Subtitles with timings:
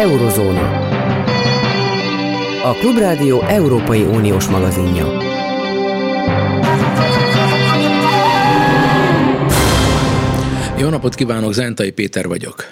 [0.00, 0.88] Eurozóna.
[2.62, 5.06] A Klubrádió Európai Uniós magazinja.
[10.78, 12.70] Jó napot kívánok, Zentai Péter vagyok.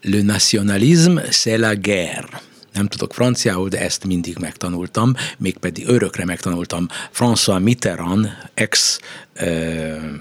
[0.00, 2.42] Le nationalisme, c'est la guerre
[2.74, 6.86] nem tudok franciául, de ezt mindig megtanultam, mégpedig örökre megtanultam.
[7.12, 9.00] François Mitterrand, ex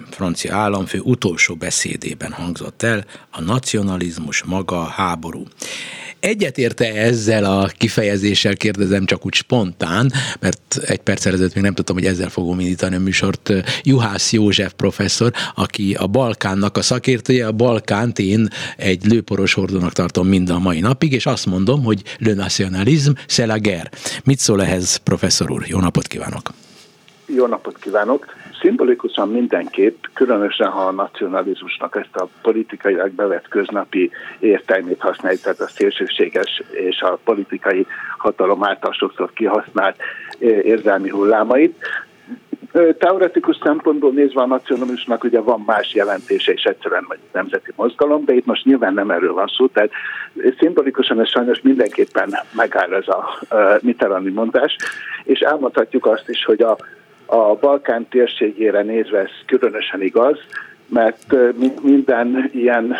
[0.10, 5.44] francia államfő utolsó beszédében hangzott el, a nacionalizmus maga a háború.
[6.24, 11.96] Egyetérte ezzel a kifejezéssel, kérdezem csak úgy spontán, mert egy perc ezelőtt még nem tudtam,
[11.96, 13.54] hogy ezzel fogom indítani a műsort.
[13.84, 20.28] Juhász József professzor, aki a Balkánnak a szakértője, a Balkánt én egy lőporos hordónak tartom
[20.28, 23.90] mind a mai napig, és azt mondom, hogy le nationalisme, c'est la guerre.
[24.24, 25.64] Mit szól ehhez, professzor úr?
[25.68, 26.52] Jó napot kívánok!
[27.26, 28.26] Jó napot kívánok!
[28.64, 35.68] Szimbolikusan mindenképp, különösen ha a nacionalizmusnak ezt a politikailag bevett köznapi értelmét használjuk, tehát a
[35.68, 37.86] szélsőséges és a politikai
[38.18, 39.96] hatalom által sokszor kihasznált
[40.40, 41.86] érzelmi hullámait.
[42.98, 48.34] Teoretikus szempontból nézve a nacionalizmusnak ugye van más jelentése és egyszerűen vagy nemzeti mozgalom, de
[48.34, 49.92] itt most nyilván nem erről van szó, tehát
[50.60, 53.40] szimbolikusan ez sajnos mindenképpen megáll ez a
[53.82, 54.76] Mitterrandi mondás,
[55.24, 56.78] és elmondhatjuk azt is, hogy a
[57.34, 60.40] a Balkán térségére nézve ez különösen igaz,
[60.88, 61.36] mert
[61.82, 62.96] minden ilyen,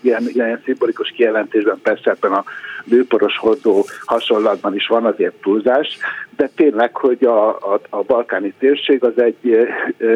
[0.00, 2.44] ilyen, ilyen szimbolikus kijelentésben persze ebben a
[2.88, 5.98] bőporos hordó hasonlatban is van azért túlzás,
[6.36, 10.08] de tényleg, hogy a, a, a balkáni térség az egy e, e,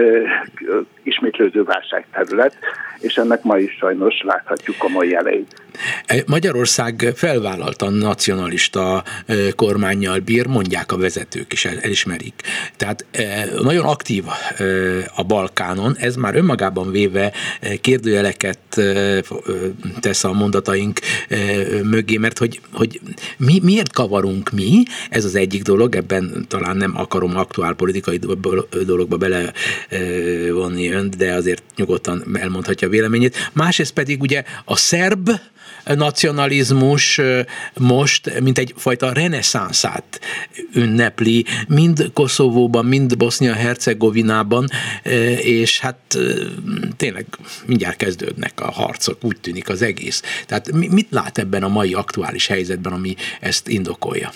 [1.02, 2.56] ismétlődő válságterület,
[2.98, 5.62] és ennek ma is sajnos láthatjuk komoly jeleit.
[6.26, 9.02] Magyarország felvállaltan nacionalista
[9.56, 12.34] kormányjal bír, mondják a vezetők is, elismerik.
[12.76, 13.06] Tehát
[13.62, 14.24] nagyon aktív
[15.16, 17.32] a Balkánon, ez már önmagában véve
[17.80, 18.58] kérdőjeleket
[20.00, 20.98] tesz a mondataink
[21.82, 23.00] mögé, mert hogy, hogy
[23.36, 28.20] mi, miért kavarunk mi, ez az egyik dolog, ebben talán nem akarom aktuál politikai
[28.84, 33.50] dologba belevonni önt, de azért nyugodtan elmondhatja a véleményét.
[33.52, 35.30] Másrészt pedig ugye a szerb
[35.84, 37.20] nacionalizmus
[37.78, 40.20] most, mint egyfajta reneszánszát
[40.74, 44.66] ünnepli, mind Koszovóban, mind Bosznia-Hercegovinában,
[45.42, 46.18] és hát
[46.96, 47.26] tényleg
[47.66, 50.22] mindjárt kezdődnek a harcok, úgy tűnik az egész.
[50.46, 54.30] Tehát mit lát ebben a mai aktuális helyzetben, ami ezt indokolja?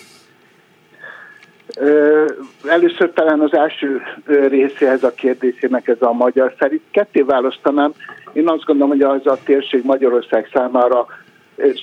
[2.64, 4.00] Először talán az első
[4.48, 6.82] részéhez a kérdésének ez a magyar szerint.
[6.90, 7.92] Ketté választanám.
[8.32, 11.06] Én azt gondolom, hogy az a térség Magyarország számára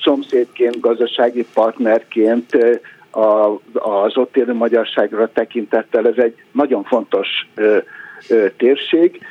[0.04, 2.58] szomszédként, gazdasági partnerként
[3.74, 7.28] az ott élő magyarságra tekintettel ez egy nagyon fontos
[8.58, 9.22] térség.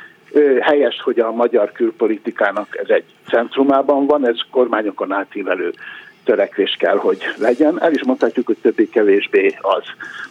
[0.59, 5.73] Helyes, hogy a magyar külpolitikának ez egy centrumában van, ez kormányokon átívelő
[6.23, 7.81] törekvés kell, hogy legyen.
[7.81, 9.83] El is mondhatjuk, hogy többé-kevésbé az.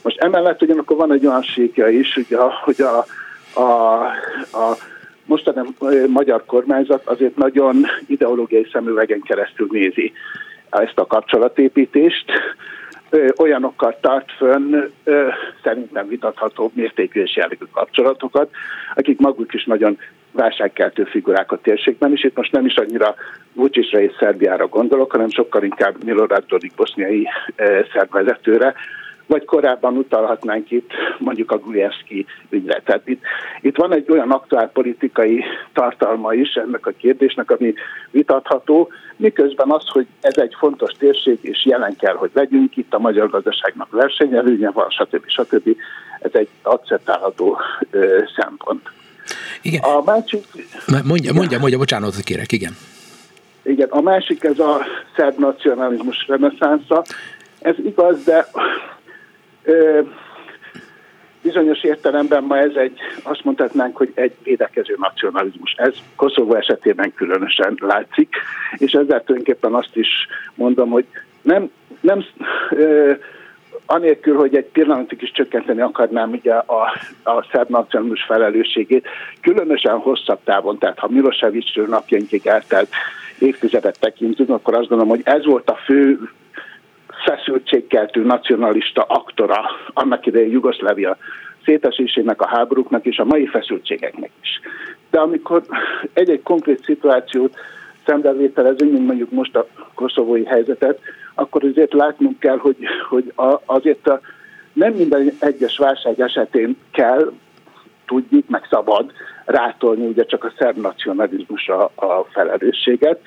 [0.03, 3.05] Most emellett ugyanakkor van egy olyan síkja is, a, hogy a,
[3.61, 4.03] a,
[4.59, 4.77] a
[5.25, 5.69] mostani
[6.07, 10.13] magyar kormányzat azért nagyon ideológiai szemüvegen keresztül nézi
[10.71, 12.25] ezt a kapcsolatépítést,
[13.37, 14.83] olyanokkal tart fönn
[15.63, 18.51] szerintem vitatható mértékű és jellegű kapcsolatokat,
[18.95, 19.99] akik maguk is nagyon
[20.33, 23.15] válságkeltő figurák a térségben, és itt most nem is annyira
[23.53, 27.29] Vucicra és Szerbiára gondolok, hanem sokkal inkább Milorad Dodik boszniai
[27.93, 28.75] szervezetőre,
[29.27, 32.83] vagy korábban utalhatnánk itt mondjuk a Gulyevski ügyre.
[32.85, 33.23] Tehát itt,
[33.61, 37.75] itt van egy olyan aktuál politikai tartalma is ennek a kérdésnek, ami
[38.11, 42.99] vitatható, miközben az, hogy ez egy fontos térség, és jelen kell, hogy legyünk, itt a
[42.99, 45.23] magyar gazdaságnak versenyelőnye van, stb.
[45.27, 45.77] stb.
[46.21, 47.59] Ez egy akceptálható
[47.91, 48.91] ö, szempont.
[49.63, 49.83] Igen.
[49.83, 50.45] A másik...
[51.05, 52.77] Mondja, mondja, mondja, bocsánat, kérek, igen.
[53.63, 54.79] Igen, a másik ez a
[55.17, 57.05] szerb nacionalizmus reneszánsza.
[57.61, 58.47] Ez igaz, de
[61.43, 65.75] bizonyos értelemben ma ez egy, azt mondhatnánk, hogy egy védekező nacionalizmus.
[65.77, 68.35] Ez Koszovó esetében különösen látszik,
[68.77, 70.09] és ezzel tulajdonképpen azt is
[70.55, 71.07] mondom, hogy
[71.43, 71.71] nem,
[72.01, 72.25] nem
[72.71, 73.13] ö,
[73.87, 76.83] anélkül, hogy egy pillanatig is csökkenteni akarnám ugye a,
[77.23, 79.09] a szerb nacionalizmus felelősségét,
[79.41, 82.89] különösen hosszabb távon, tehát ha Milosevic napjainkig eltelt
[83.39, 86.19] évtizedet tekintünk, akkor azt gondolom, hogy ez volt a fő
[87.25, 89.61] feszültségkeltő nacionalista aktora
[89.93, 91.17] annak idején Jugoszlávia
[91.65, 94.61] szétesésének, a háborúknak és a mai feszültségeknek is.
[95.11, 95.63] De amikor
[96.13, 97.57] egy-egy konkrét szituációt
[98.07, 101.01] szembevételezünk, mint mondjuk most a koszovói helyzetet,
[101.35, 102.77] akkor azért látnunk kell, hogy,
[103.09, 104.21] hogy a, azért a,
[104.73, 107.33] nem minden egyes válság esetén kell,
[108.07, 109.13] tudjuk, meg szabad
[109.45, 113.21] rátolni ugye csak a szerb nacionalizmusra a felelősséget,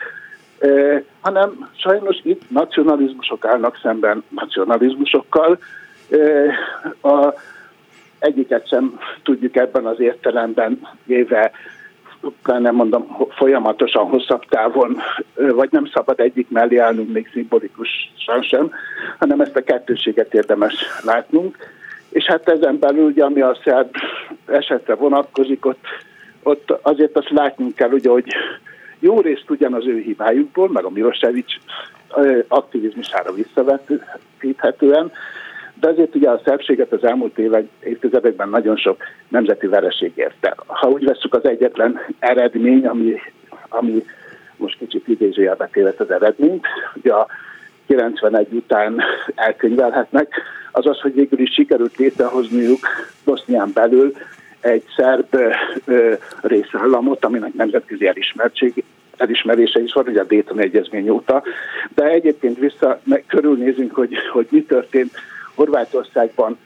[1.22, 5.58] hanem sajnos itt nacionalizmusok állnak szemben nacionalizmusokkal.
[7.02, 7.34] A,
[8.20, 11.52] egyiket sem tudjuk ebben az értelemben véve
[12.44, 14.98] nem mondom folyamatosan hosszabb távon,
[15.36, 18.72] vagy nem szabad egyik mellé állnunk még szimbolikusan sem,
[19.20, 20.74] hanem ezt a kettőséget érdemes
[21.04, 21.58] látnunk.
[22.10, 23.96] És hát ezen belül, ugye, ami a szerb
[24.46, 25.86] esetre vonatkozik, ott,
[26.44, 28.26] ott azért azt látnunk kell, ugye, hogy
[29.00, 31.53] jó részt ugyanaz ő hibájukból, meg a Milosevic
[32.47, 35.12] aktivizmusára visszavetíthetően,
[35.80, 40.56] de azért ugye a szerbséget az elmúlt évek, évtizedekben nagyon sok nemzeti vereség érte.
[40.68, 43.15] Ha úgy veszük az egyetlen eredmény, ami,
[43.69, 44.06] ami
[44.57, 47.27] most kicsit idézőjelbe tévedt az eredményt, ugye a
[47.88, 49.01] 91 után
[49.36, 50.33] elkönyvelhetnek,
[50.71, 52.80] az az, hogy végül is sikerült létrehozniuk
[53.24, 54.13] Bosznián belül
[54.66, 55.38] egy szerb
[56.42, 58.84] részállamot, aminek nemzetközi elismertség,
[59.18, 61.44] elismerése is van, ugye a Dayton Egyezmény óta,
[61.96, 65.12] de egyébként vissza meg, körülnézünk, hogy, hogy mi történt
[65.56, 66.58] Horvátországban,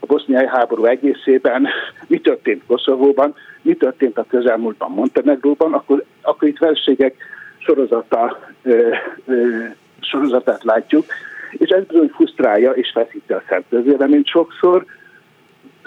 [0.00, 1.68] a boszniai háború egészében,
[2.06, 7.16] mi történt Koszovóban, mi történt a közelmúltban Montenegróban, akkor, akkor itt verségek
[7.58, 8.88] sorozata, ö,
[9.26, 9.64] ö,
[10.00, 11.06] sorozatát látjuk,
[11.50, 14.84] és ez bizony frusztrálja és feszíti a szent közvéleményt sokszor,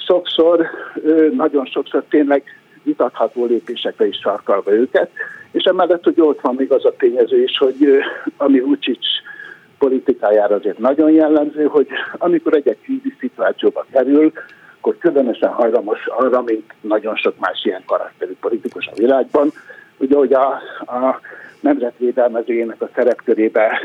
[0.08, 0.68] sokszor,
[1.32, 2.44] nagyon sokszor tényleg
[2.84, 5.10] vitatható lépésekre is sarkalva őket,
[5.52, 7.88] és emellett, hogy ott van még az a tényező is, hogy
[8.38, 9.06] ami Vucic
[9.78, 11.88] politikájára azért nagyon jellemző, hogy
[12.18, 14.32] amikor egy-egy krízis szituációba kerül,
[14.78, 19.52] akkor különösen hajlamos arra, mint nagyon sok más ilyen karakterű politikus a világban,
[19.98, 20.48] ugye, hogy a,
[20.80, 21.20] a
[21.60, 23.80] nemzetvédelmezőjének a szerepkörébe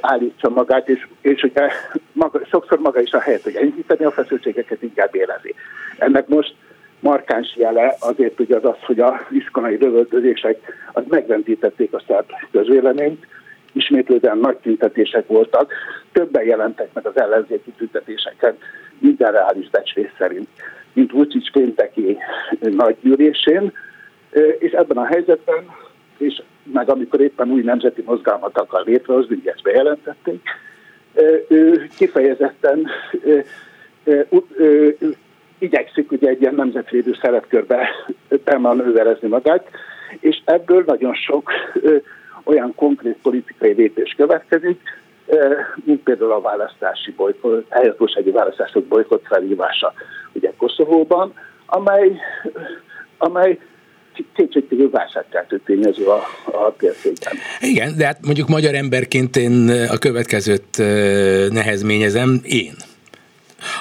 [0.00, 1.68] állítsa magát, és, és ugye
[2.12, 5.54] maga, sokszor maga is a helyet, hogy enyhíteni a feszültségeket, inkább élezi.
[5.98, 6.54] Ennek most
[7.00, 10.58] markáns jele azért ugye az az, hogy a iskolai lövöldözések
[10.92, 13.26] az megvendítették a szerb közvéleményt,
[13.72, 15.72] ismétlődően nagy tüntetések voltak,
[16.12, 18.56] többen jelentek meg az ellenzéki tüntetéseken,
[18.98, 20.48] minden reális becslés szerint,
[20.92, 22.18] mint Vucic pénteki
[22.60, 23.72] nagygyűlésén,
[24.58, 25.64] és ebben a helyzetben,
[26.18, 30.48] és meg amikor éppen új nemzeti mozgalmat akar létrehozni, ugye ezt bejelentették,
[31.48, 32.86] ő kifejezetten
[35.58, 37.88] igyekszik ugye egy ilyen nemzetvédő szerepkörbe
[38.44, 39.68] bemanőverezni magát,
[40.20, 41.50] és ebből nagyon sok
[42.44, 44.80] olyan konkrét politikai lépés következik,
[45.84, 49.92] mint például a választási bolykott, helyhatósági választások bolykott felhívása
[50.32, 51.34] ugye Koszovóban,
[51.66, 52.20] amely,
[53.18, 53.58] amely
[54.34, 57.32] kétségkívül válságkeltő tényező a, a térségben.
[57.60, 60.78] Igen, de hát mondjuk magyar emberként én a következőt
[61.52, 62.74] nehezményezem, én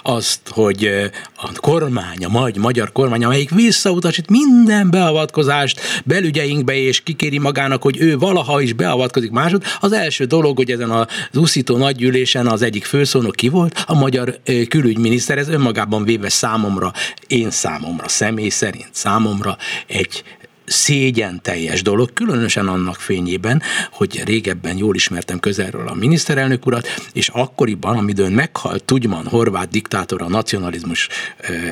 [0.04, 0.90] azt, hogy
[1.36, 8.02] a kormány, a magy, magyar kormány, amelyik visszautasít minden beavatkozást belügyeinkbe, és kikéri magának, hogy
[8.02, 12.86] ő valaha is beavatkozik másod, az első dolog, hogy ezen az úszító nagygyűlésen az egyik
[12.86, 16.92] főszónok ki volt, a magyar külügyminiszter, ez önmagában véve számomra,
[17.28, 19.58] én számomra, személy szerint számomra
[19.88, 20.24] egy
[20.66, 23.62] szégyen teljes dolog, különösen annak fényében,
[23.92, 30.22] hogy régebben jól ismertem közelről a miniszterelnök urat, és akkoriban, amidőn meghalt Tudjman, horvát diktátor,
[30.22, 31.08] a nacionalizmus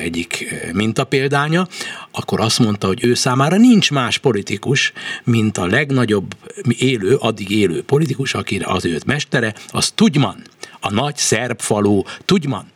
[0.00, 1.68] egyik mintapéldánya,
[2.10, 4.92] akkor azt mondta, hogy ő számára nincs más politikus,
[5.24, 6.34] mint a legnagyobb
[6.78, 10.42] élő, addig élő politikus, aki az őt mestere, az Tudjman,
[10.80, 12.70] a nagy szerb falú Tudjman.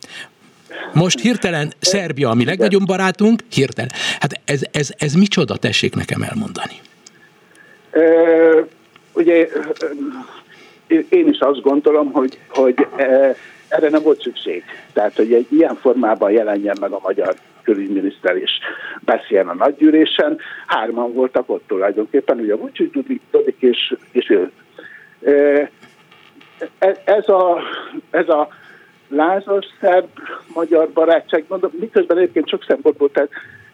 [0.93, 3.91] Most hirtelen Szerbia, ami legnagyobb barátunk, hirtelen.
[4.19, 6.73] Hát ez, ez, ez micsoda, tessék nekem elmondani.
[7.93, 8.67] Uh,
[9.13, 9.47] ugye
[11.09, 12.87] én is azt gondolom, hogy, hogy
[13.67, 14.63] erre nem volt szükség.
[14.93, 18.51] Tehát, hogy egy ilyen formában jelenjen meg a magyar külügyminiszter és
[18.99, 20.37] beszéljen a nagygyűlésen.
[20.67, 22.93] Hárman voltak ott tulajdonképpen, ugye Vucic,
[23.31, 24.51] Dodik és, és ő.
[27.03, 27.61] Ez a,
[28.09, 28.47] ez a
[29.09, 33.29] lázas szerb-magyar barátság, mondom, miközben egyébként sok szempontból, tehát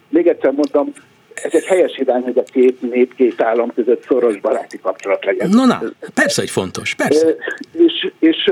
[0.10, 0.94] még egyszer mondom,
[1.34, 5.50] ez egy helyes irány, hogy a két nép, két állam között szoros baráti kapcsolat legyen.
[5.50, 5.82] Na, na,
[6.14, 7.36] persze, hogy fontos, persze.
[7.72, 8.52] És, és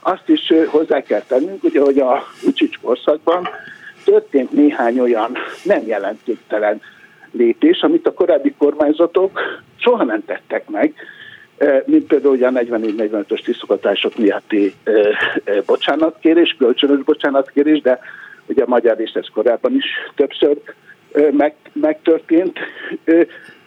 [0.00, 3.48] azt is hozzá kell tennünk, ugye, hogy a Ucsics korszakban
[4.04, 6.80] történt néhány olyan nem jelentéktelen
[7.30, 9.40] lépés, amit a korábbi kormányzatok
[9.76, 10.94] soha nem tettek meg,
[11.84, 14.74] mint például ugye a 44-45-ös tisztogatások miatti
[15.66, 17.98] bocsánatkérés, kölcsönös bocsánatkérés, de
[18.46, 20.60] ugye a magyar rész ez korábban is többször
[21.30, 22.58] meg, megtörtént.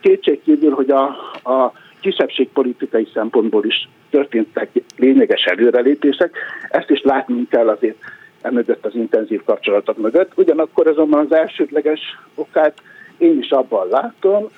[0.02, 1.04] Kétségkívül, hogy a,
[1.44, 6.38] a kisebbségpolitikai szempontból is történtek lényeges előrelépések,
[6.70, 7.98] ezt is látnunk kell azért
[8.42, 10.32] emögött az intenzív kapcsolatok mögött.
[10.36, 12.00] Ugyanakkor azonban az elsődleges
[12.36, 12.82] okát
[13.18, 14.50] én is abban látom,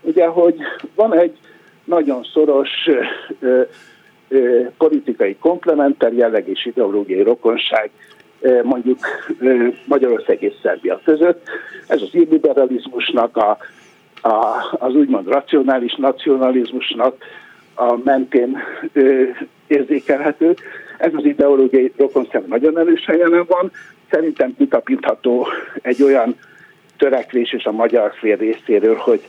[0.00, 0.56] ugye, hogy
[0.94, 1.38] van egy
[1.84, 2.70] nagyon szoros
[3.40, 3.62] ö,
[4.28, 7.90] ö, politikai komplementer jelleg és ideológiai rokonság
[8.62, 8.98] mondjuk
[9.84, 11.48] Magyarország és Szerbia között.
[11.86, 13.58] Ez az illiberalizmusnak, a,
[14.28, 17.16] a, az úgymond racionális nacionalizmusnak
[17.74, 18.56] a mentén
[18.92, 19.22] ö,
[19.66, 20.54] érzékelhető.
[20.98, 23.70] Ez az ideológiai rokonság nagyon erősen jelen van.
[24.10, 25.46] Szerintem kitapintható
[25.82, 26.36] egy olyan
[26.96, 29.20] törekvés is a magyar fél részéről, hogy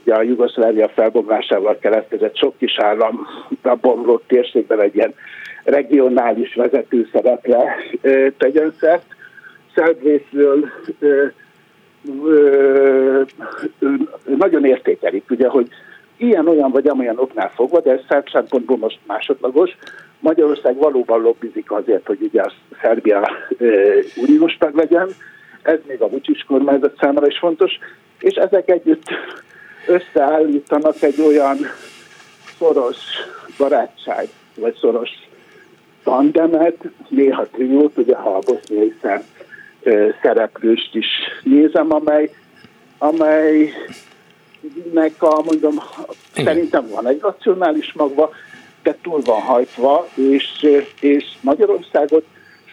[0.00, 3.26] ugye a Jugoszlávia felbomlásával keletkezett sok kis állam
[3.62, 5.14] a bomlott térségben egy ilyen
[5.64, 7.76] regionális vezető szerepre
[8.38, 9.04] tegyen szert.
[9.74, 10.70] Szerb részről
[14.36, 15.68] nagyon értékelik, ugye, hogy
[16.16, 19.76] ilyen-olyan vagy amolyan oknál fogva, de ez szerb szempontból most másodlagos.
[20.18, 22.52] Magyarország valóban lobbizik azért, hogy ugye a
[22.82, 23.28] Szerbia
[24.16, 25.08] uniós tag legyen,
[25.62, 27.78] ez még a Vucic kormányzat számára is fontos,
[28.18, 29.02] és ezek együtt
[29.86, 31.58] összeállítanak egy olyan
[32.58, 32.96] szoros
[33.58, 35.10] barátság, vagy szoros
[36.02, 36.76] tandemet,
[37.08, 39.22] néha triót, ugye ha a boszniai szem
[40.22, 41.06] szereplőst is
[41.42, 42.30] nézem, amely,
[42.98, 43.72] amelynek
[45.18, 45.74] a, mondom,
[46.34, 46.44] Igen.
[46.44, 48.30] szerintem van egy racionális magva,
[48.82, 50.66] de túl van hajtva, és,
[51.00, 52.24] és Magyarországot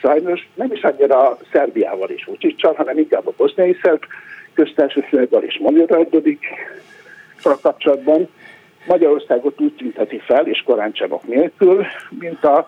[0.02, 4.04] sajnos nem is annyira Szerbiával és Vuciccal, hanem inkább a boszniai szerb
[4.54, 6.46] köztársasággal és magyarázodik
[7.42, 8.28] kapcsolatban.
[8.88, 12.68] Magyarországot úgy tünteti fel, és koráncsavak nélkül, mint a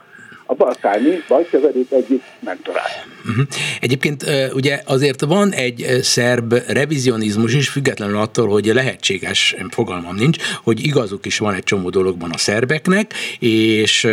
[0.49, 3.05] a balkáni bajkeverék egyik mentorát.
[3.29, 3.45] Uh-huh.
[3.79, 10.85] Egyébként ugye azért van egy szerb revizionizmus is, függetlenül attól, hogy lehetséges, fogalmam nincs, hogy
[10.85, 14.07] igazuk is van egy csomó dologban a szerbeknek, és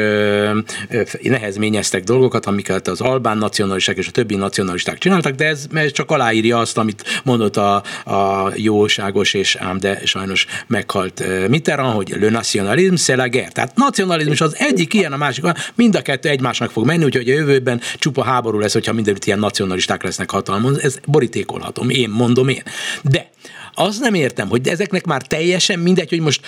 [1.23, 6.59] nehezményeztek dolgokat, amiket az albán nacionalisták és a többi nacionalisták csináltak, de ez, csak aláírja
[6.59, 12.97] azt, amit mondott a, a jóságos és ám de sajnos meghalt Mitterrand, hogy le nationalisme,
[12.97, 13.51] c'est la guerre.
[13.51, 15.45] Tehát nacionalizmus az egyik ilyen, a másik,
[15.75, 19.39] mind a kettő egymásnak fog menni, úgyhogy a jövőben csupa háború lesz, hogyha mindenütt ilyen
[19.39, 20.81] nacionalisták lesznek hatalmon.
[20.81, 22.63] Ez borítékolhatom, én mondom én.
[23.03, 23.31] De
[23.75, 26.41] azt nem értem, hogy ezeknek már teljesen mindegy, hogy most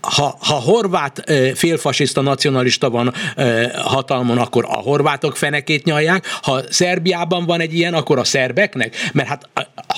[0.00, 3.14] ha, ha horvát félfasiszta nacionalista van
[3.74, 9.28] hatalmon, akkor a horvátok fenekét nyalják, ha Szerbiában van egy ilyen, akkor a szerbeknek, mert
[9.28, 9.48] hát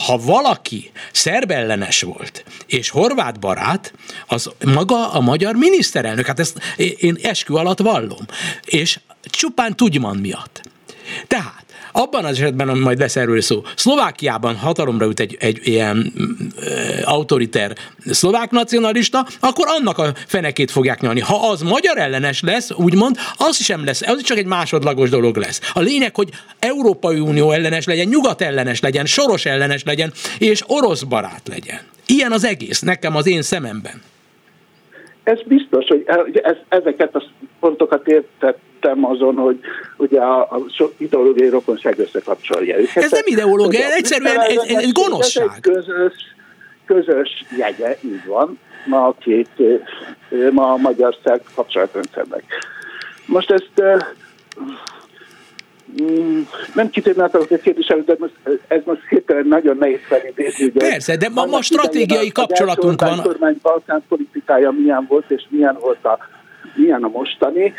[0.07, 3.93] ha valaki szerb ellenes volt, és horvát barát,
[4.27, 8.27] az maga a magyar miniszterelnök, hát ezt én eskü alatt vallom,
[8.65, 10.61] és csupán Tudjman miatt.
[11.27, 11.58] Tehát
[11.93, 16.13] abban az esetben, majd lesz erről szó, Szlovákiában hatalomra jut egy, egy ilyen
[16.61, 17.73] e, autoriter
[18.05, 21.21] szlovák nacionalista, akkor annak a fenekét fogják nyalni.
[21.21, 25.61] Ha az magyar ellenes lesz, úgymond, az sem lesz, az csak egy másodlagos dolog lesz.
[25.73, 26.29] A lényeg, hogy
[26.59, 31.81] Európai Unió ellenes legyen, nyugat ellenes legyen, soros ellenes legyen, és orosz barát legyen.
[32.07, 34.03] Ilyen az egész, nekem az én szememben.
[35.23, 36.05] Ez biztos, hogy
[36.43, 37.23] ez, ezeket a
[37.61, 39.61] pontokat értett tettem azon, hogy
[39.97, 40.65] ugye a, a
[40.97, 43.03] ideológiai rokonság összekapcsolja őket.
[43.03, 45.47] Ez nem ideológia, ez egyszerűen ez, ez, ez gonoszság.
[45.47, 46.13] Ez egy közös,
[46.87, 49.51] közös jegye, így van, ma a két,
[50.51, 52.45] ma a magyar-szerb kapcsolatrendszernek.
[53.27, 53.83] Most ezt
[56.03, 56.41] mm,
[56.75, 58.33] nem akarok egy kérdésre, de most,
[58.69, 60.69] ez most hirtelen nagyon nehéz felidézni.
[60.69, 63.19] Persze, de ma, ma stratégiai kapcsolatunk van.
[63.19, 66.19] A kormány Balkán politikája milyen volt, és milyen volt a,
[66.75, 67.75] milyen a mostani.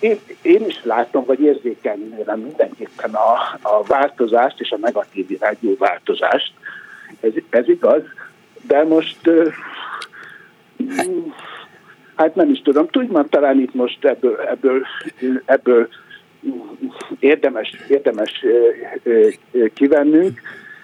[0.00, 6.52] Én, én is látom, vagy érzékelni mindenképpen a, a változást és a negatív irányú változást.
[7.20, 8.02] Ez, ez igaz,
[8.66, 9.30] de most
[12.16, 14.86] hát nem is tudom, tudjam, talán itt most ebből, ebből,
[15.44, 15.88] ebből
[17.18, 18.44] érdemes, érdemes
[19.74, 20.40] kivennünk.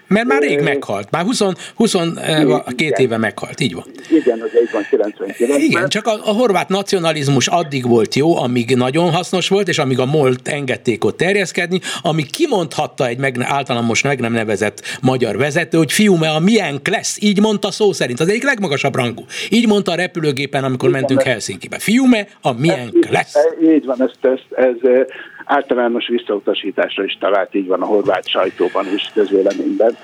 [0.06, 1.42] Mert már rég meghalt, már 20,
[1.74, 3.84] 22 éve meghalt, így van.
[4.10, 8.76] Igen, az így van, 99 Igen, csak a, a horvát nacionalizmus addig volt jó, amíg
[8.76, 13.84] nagyon hasznos volt, és amíg a MOLT engedték ott terjeszkedni, amíg kimondhatta egy meg, általán
[13.84, 18.20] most meg nem nevezett magyar vezető, hogy fiú, a milyen lesz, így mondta szó szerint,
[18.20, 19.24] az egyik legmagasabb rangú.
[19.50, 21.78] Így mondta a repülőgépen, amikor Igen, mentünk Helsinkibe.
[21.78, 22.04] Fiú,
[22.40, 23.34] a milyen lesz.
[23.62, 25.06] Így van, ez, ez, ez
[25.44, 29.96] általános visszautasításra is talált, így van a horvát sajtóban is, közvéleményben,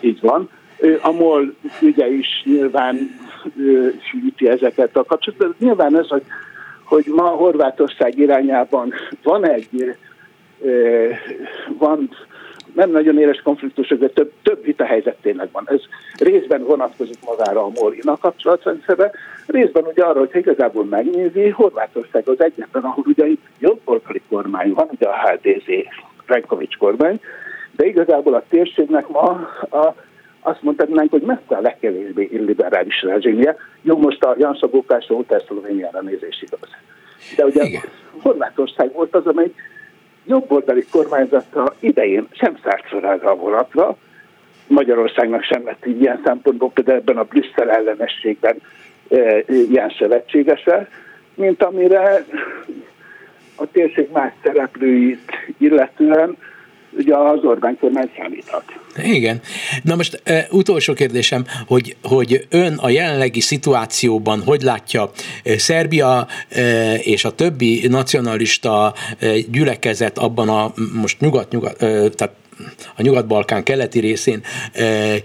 [0.00, 0.50] így van.
[1.02, 3.18] A MOL ügye is nyilván
[4.10, 5.58] sűríti ezeket a kapcsolatokat.
[5.58, 6.22] Nyilván ez, hogy,
[6.84, 8.92] hogy ma Horvátország irányában
[9.22, 9.96] van egy
[11.78, 12.10] van
[12.74, 15.64] nem nagyon éles konfliktusok, de több, több vita helyzet tényleg van.
[15.66, 15.80] Ez
[16.18, 19.10] részben vonatkozik magára a Molina kapcsolatrendszerbe,
[19.46, 24.88] részben ugye arra, hogy igazából megnézi, Horvátország az egyetlen, ahol ugye itt jobboldali kormány van,
[24.90, 25.68] ugye a HDZ
[26.26, 27.20] Renkovics kormány,
[27.76, 29.22] de igazából a térségnek ma
[29.70, 29.94] a,
[30.40, 33.56] azt mondhatnánk, hogy messze a legkevésbé illiberális rezsimje.
[33.82, 36.68] Jó, most a Jan Szabókás óta Szlovéniára nézés igaz.
[37.36, 37.82] De ugye Igen.
[38.22, 39.52] Horvátország volt az, amely
[40.26, 43.96] jobboldali kormányzata idején sem szállt erre a vonatra,
[44.66, 48.56] Magyarországnak sem lett ilyen szempontból, például ebben a Brüsszel ellenességben
[49.08, 50.88] e, ilyen szövetségesre,
[51.34, 52.24] mint amire
[53.56, 56.36] a térség más szereplőit illetően
[56.92, 58.64] ugye az Orbán kormány számíthat.
[59.02, 59.40] Igen.
[59.82, 65.10] Na most e, utolsó kérdésem, hogy, hogy ön a jelenlegi szituációban hogy látja
[65.44, 72.34] e, Szerbia e, és a többi nacionalista e, gyülekezet abban a most nyugat-nyugat, e, tehát
[72.96, 75.20] a Nyugat-Balkán keleti részén e, e,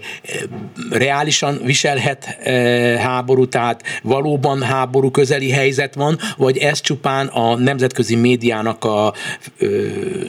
[0.90, 2.52] reálisan viselhet e,
[2.98, 9.12] háború, tehát valóban háború közeli helyzet van, vagy ez csupán a nemzetközi médiának a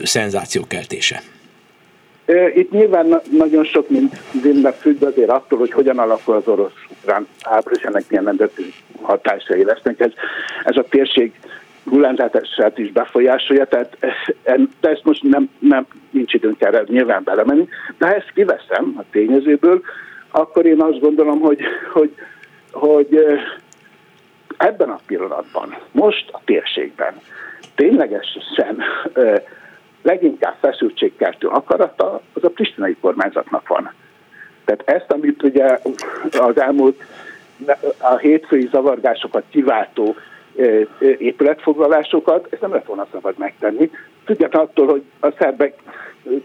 [0.04, 1.22] szenzációkeltése?
[2.56, 3.88] Itt nyilván nagyon sok
[4.32, 9.64] mindenben függ azért attól, hogy hogyan alakul az orosz-ukrán háború, és ennek milyen nemzetközi hatásai
[9.64, 10.00] lesznek.
[10.00, 10.12] Ez,
[10.64, 11.32] ez a térség
[11.90, 13.98] hullámzását is befolyásolja, tehát
[14.82, 17.68] de ezt most nem, nem nincs időnk erre nyilván belemenni,
[17.98, 19.82] de ha ezt kiveszem a tényezőből,
[20.32, 21.60] akkor én azt gondolom, hogy,
[21.94, 22.14] hogy,
[22.72, 23.26] hogy
[24.58, 27.14] ebben a pillanatban, most a térségben
[27.76, 28.84] ténylegesen
[30.02, 33.94] leginkább feszültségkeltő akarata az a pristinai kormányzatnak van.
[34.66, 35.80] Tehát ezt, amit ugye
[36.40, 37.04] az elmúlt
[37.98, 40.16] a hétfői zavargásokat kiváltó
[41.00, 43.92] épületfoglalásokat, ezt nem lett volna szabad megtenni.
[44.26, 45.74] Függetlenül attól, hogy a szerbek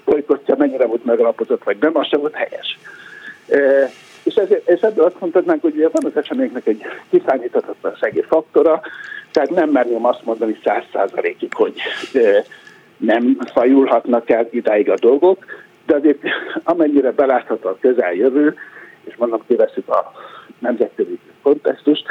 [0.04, 2.78] bolykottja mennyire volt megalapozott, vagy nem, az sem volt helyes.
[4.23, 8.81] És, ezért, és ebből azt mondhatnánk, hogy van az eseményeknek egy kiszámíthatatlan segély faktora,
[9.31, 11.75] tehát nem merném azt mondani száz százalékig, hogy
[12.97, 15.45] nem fajulhatnak el idáig a dolgok,
[15.87, 16.19] de azért
[16.62, 18.57] amennyire belátható a közeljövő,
[19.04, 20.12] és mondom, kiveszük a
[20.59, 22.04] nemzetközi kontextust,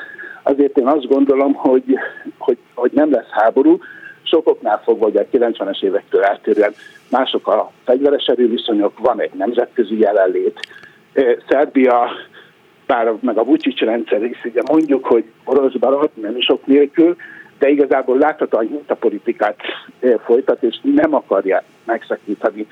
[0.43, 1.97] azért én azt gondolom, hogy,
[2.37, 3.77] hogy, hogy nem lesz háború,
[4.23, 6.73] sokoknál fogva, hogy a 90-es évektől eltérően
[7.09, 10.59] mások a fegyveres erőviszonyok, van egy nemzetközi jelenlét.
[11.49, 12.09] Szerbia,
[12.85, 17.15] bár meg a Vucic rendszer is, ugye mondjuk, hogy orosz barát, nem is sok nélkül,
[17.59, 19.59] de igazából láthatóan politikát
[20.25, 22.67] folytat, és nem akarja megszakítani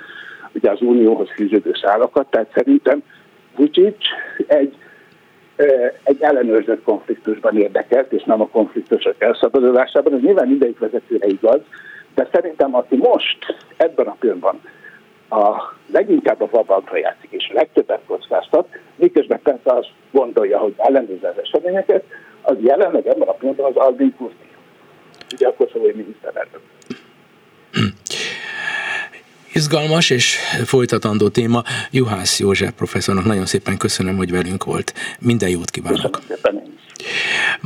[0.51, 3.03] ugye az unióhoz fűződő szálakat, tehát szerintem
[3.55, 3.97] Vucic
[4.47, 4.75] egy
[6.03, 10.13] egy ellenőrzött konfliktusban érdekelt, és nem a konfliktusok elszabadulásában.
[10.13, 11.59] Ez nyilván mindegyik vezetőre igaz,
[12.15, 13.37] de szerintem aki most
[13.77, 14.61] ebben a pillanatban
[15.29, 21.25] a leginkább a vabantra játszik, és a legtöbbet kockáztat, miközben persze azt gondolja, hogy ellenőrzi
[21.25, 22.03] az eseményeket,
[22.41, 24.47] az jelenleg ebben a pillanatban az Albin Kurti.
[25.33, 26.61] Ugye a koszovói miniszterelnök.
[29.53, 31.63] Izgalmas és folytatandó téma.
[31.91, 34.93] Juhász József professzornak nagyon szépen köszönöm, hogy velünk volt.
[35.19, 36.21] Minden jót kívánok!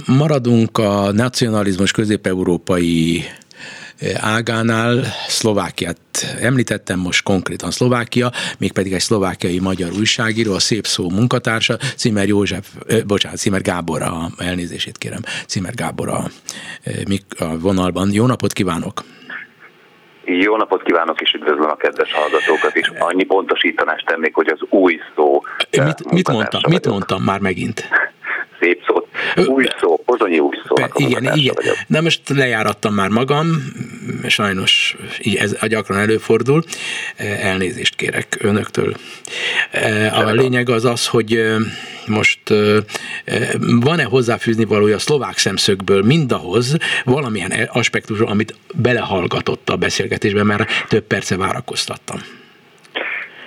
[0.05, 3.23] Maradunk a nacionalizmus közép-európai
[3.97, 5.97] eh, ágánál Szlovákiát
[6.41, 12.67] említettem, most konkrétan Szlovákia, mégpedig egy szlovákiai magyar újságíró, a Szép Szó munkatársa, Cimer József,
[12.87, 16.31] eh, bocsánat, Cimer Gábor, a elnézését kérem, Cimer Gábor a,
[16.83, 18.11] eh, a vonalban.
[18.11, 19.03] Jó napot kívánok!
[20.25, 22.91] Jó napot kívánok, és üdvözlöm a kedves hallgatókat is.
[22.99, 25.41] Annyi pontosítanást tennék, hogy az új szó.
[25.83, 26.61] Mit, mit mondtam?
[26.69, 27.89] Mit mondtam már megint?
[28.63, 29.07] Szép szó.
[29.45, 30.75] Új szó, pozonyi új szó.
[30.95, 31.53] Igen, igen.
[31.55, 31.75] Vagyok.
[31.87, 33.45] De most lejárattam már magam,
[34.27, 34.95] sajnos
[35.35, 36.63] ez gyakran előfordul.
[37.41, 38.95] Elnézést kérek önöktől.
[40.11, 41.55] A lényeg az az, hogy
[42.07, 42.39] most
[43.59, 51.03] van-e hozzáfűzni valója a szlovák szemszögből mindahhoz valamilyen aspektusról, amit belehallgatott a beszélgetésbe, mert több
[51.03, 52.19] perce várakoztattam.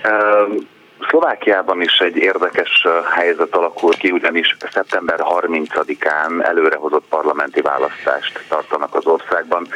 [0.05, 0.75] Um
[1.17, 9.07] Szlovákiában is egy érdekes helyzet alakul ki, ugyanis szeptember 30-án előrehozott parlamenti választást tartanak az
[9.07, 9.67] országban.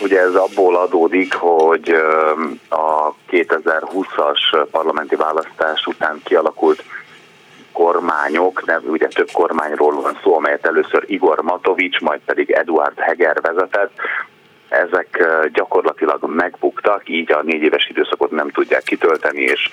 [0.00, 1.94] Ugye ez abból adódik, hogy
[2.68, 6.84] a 2020-as parlamenti választás után kialakult
[7.72, 13.40] kormányok, nem, ugye több kormányról van szó, amelyet először Igor Matovics, majd pedig Eduard Heger
[13.40, 13.92] vezetett,
[14.68, 19.70] ezek gyakorlatilag megbuktak, így a négy éves időszakot nem tudják kitölteni, és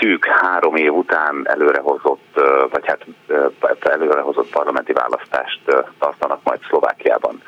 [0.00, 3.06] szűk három év után előrehozott, vagy hát
[3.80, 5.60] előrehozott parlamenti választást
[5.98, 7.42] tartanak majd Szlovákiában.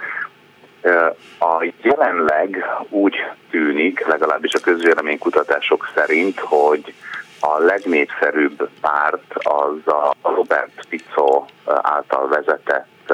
[1.39, 3.17] A jelenleg úgy
[3.51, 6.95] tűnik, legalábbis a közvéleménykutatások szerint, hogy
[7.41, 13.13] a legnépszerűbb párt az a Robert Fico által vezetett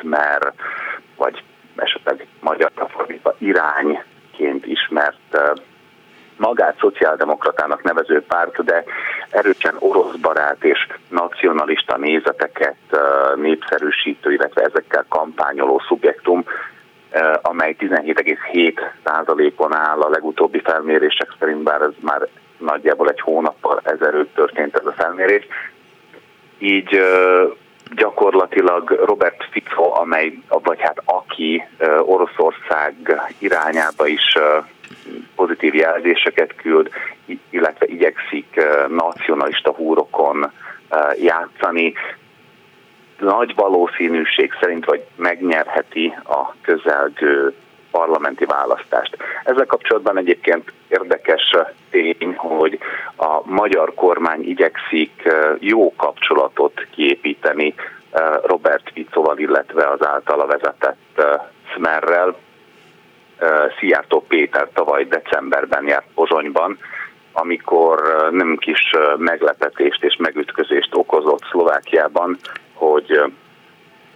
[0.00, 0.52] Smer,
[1.16, 1.42] vagy
[1.76, 5.38] esetleg magyar fordítva irányként ismert
[6.38, 8.84] magát szociáldemokratának nevező párt, de
[9.30, 12.76] erősen orosz barát és nacionalista nézeteket
[13.34, 16.44] népszerűsítő, illetve ezekkel kampányoló szubjektum,
[17.42, 22.26] amely 17,7%-on áll a legutóbbi felmérések szerint, bár ez már
[22.58, 25.46] nagyjából egy hónappal ezelőtt történt ez a felmérés.
[26.58, 27.00] Így
[27.94, 31.64] gyakorlatilag Robert Fico, amely, vagy hát aki
[32.00, 32.94] Oroszország
[33.38, 34.36] irányába is
[35.34, 36.90] pozitív jelzéseket küld,
[37.50, 40.52] illetve igyekszik nacionalista húrokon
[41.20, 41.94] játszani,
[43.18, 47.54] nagy valószínűség szerint, vagy megnyerheti a közelgő
[47.90, 49.16] parlamenti választást.
[49.44, 51.54] Ezzel kapcsolatban egyébként érdekes
[51.90, 52.78] tény, hogy
[53.16, 57.74] a magyar kormány igyekszik jó kapcsolatot kiépíteni
[58.42, 61.22] Robert Ficoval, illetve az általa vezetett
[61.74, 62.36] Smerrel.
[63.78, 66.78] Szijjártó Péter tavaly decemberben járt Pozsonyban,
[67.32, 72.38] amikor nem kis meglepetést és megütközést okozott Szlovákiában,
[72.74, 73.20] hogy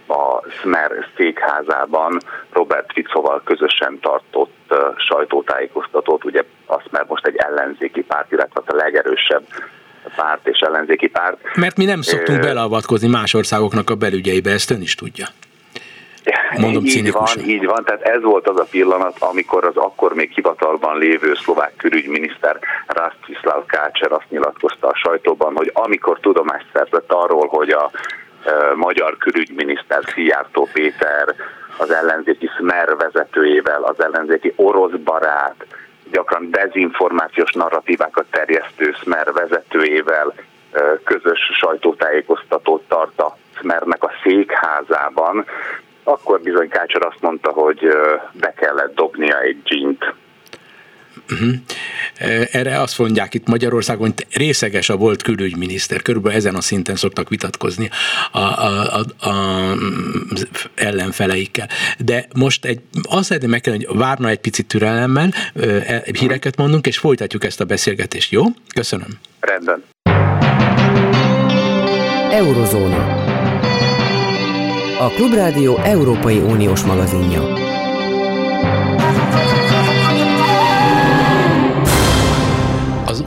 [0.07, 2.17] a Smer székházában
[2.51, 9.43] Robert Ficoval közösen tartott sajtótájékoztatót, ugye a Smer most egy ellenzéki párt, illetve a legerősebb
[10.15, 11.55] párt és ellenzéki párt.
[11.55, 15.27] Mert mi nem szoktunk beleavatkozni más országoknak a belügyeibe, ezt ön is tudja.
[16.57, 20.31] Mondom így van, így van, tehát ez volt az a pillanat, amikor az akkor még
[20.31, 27.47] hivatalban lévő szlovák külügyminiszter Rastislav Kácser azt nyilatkozta a sajtóban, hogy amikor tudomást szerzett arról,
[27.47, 27.91] hogy a
[28.75, 31.35] magyar külügyminiszter Szijjártó Péter
[31.77, 35.65] az ellenzéki Smer vezetőjével, az ellenzéki orosz barát,
[36.11, 40.33] gyakran dezinformációs narratívákat terjesztő Smer vezetőjével
[41.03, 45.45] közös sajtótájékoztatót tart a Smernek a székházában,
[46.03, 47.79] akkor bizony Kácsor azt mondta, hogy
[48.31, 50.13] be kellett dobnia egy dzsint
[51.31, 51.53] Uh-huh.
[52.51, 56.01] Erre azt mondják itt Magyarországon, hogy részeges a volt külügyminiszter.
[56.01, 57.89] Körülbelül ezen a szinten szoktak vitatkozni
[58.31, 59.75] a, a, a, a
[60.75, 61.67] ellenfeleikkel.
[61.99, 66.97] De most egy, azt szeretném megkérdezni, hogy várna egy picit türelemmel, e, híreket mondunk, és
[66.97, 68.43] folytatjuk ezt a beszélgetést, jó?
[68.75, 69.07] Köszönöm.
[69.39, 69.83] Rendben.
[72.31, 73.32] Eurozóna.
[74.99, 77.52] A Klubrádió Európai Uniós magazinja.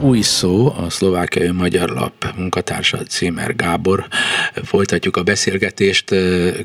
[0.01, 4.07] Új szó, a szlovákiai magyar lap munkatársa Címer Gábor.
[4.63, 6.15] Folytatjuk a beszélgetést.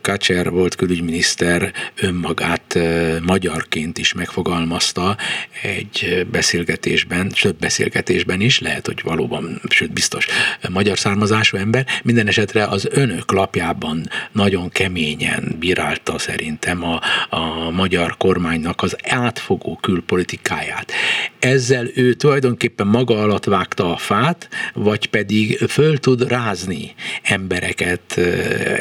[0.01, 2.79] Kacser volt külügyminiszter önmagát
[3.23, 5.17] magyarként is megfogalmazta
[5.63, 10.27] egy beszélgetésben, sőt beszélgetésben is, lehet, hogy valóban, sőt biztos
[10.71, 11.87] magyar származású ember.
[12.03, 19.79] Minden esetre az önök lapjában nagyon keményen bírálta szerintem a, a magyar kormánynak az átfogó
[19.83, 20.93] külpolitikáját.
[21.39, 28.17] Ezzel ő tulajdonképpen maga alatt vágta a fát, vagy pedig föl tud rázni embereket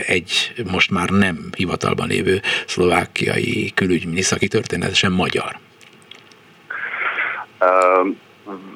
[0.08, 5.60] egy most már nem hivatalban lévő szlovákiai külügyminiszter, aki történetesen magyar?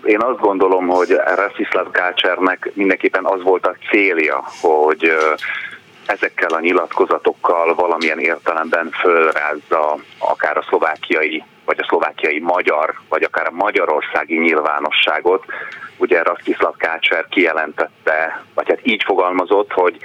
[0.04, 5.12] Én azt gondolom, hogy Rastislav Kácsernek mindenképpen az volt a célja, hogy
[6.06, 13.47] ezekkel a nyilatkozatokkal valamilyen értelemben fölrázza akár a szlovákiai vagy a szlovákiai magyar, vagy akár
[13.47, 15.45] a magyarországi nyilvánosságot.
[15.97, 19.97] Ugye Rastislav Kácser kijelentette, vagy hát így fogalmazott, hogy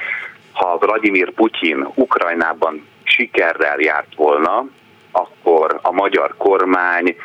[0.52, 4.64] ha Vladimir Putyin Ukrajnában sikerrel járt volna,
[5.10, 7.16] akkor a magyar kormány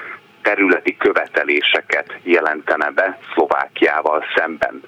[0.42, 4.82] területi követeléseket jelentene be Szlovákiával szemben.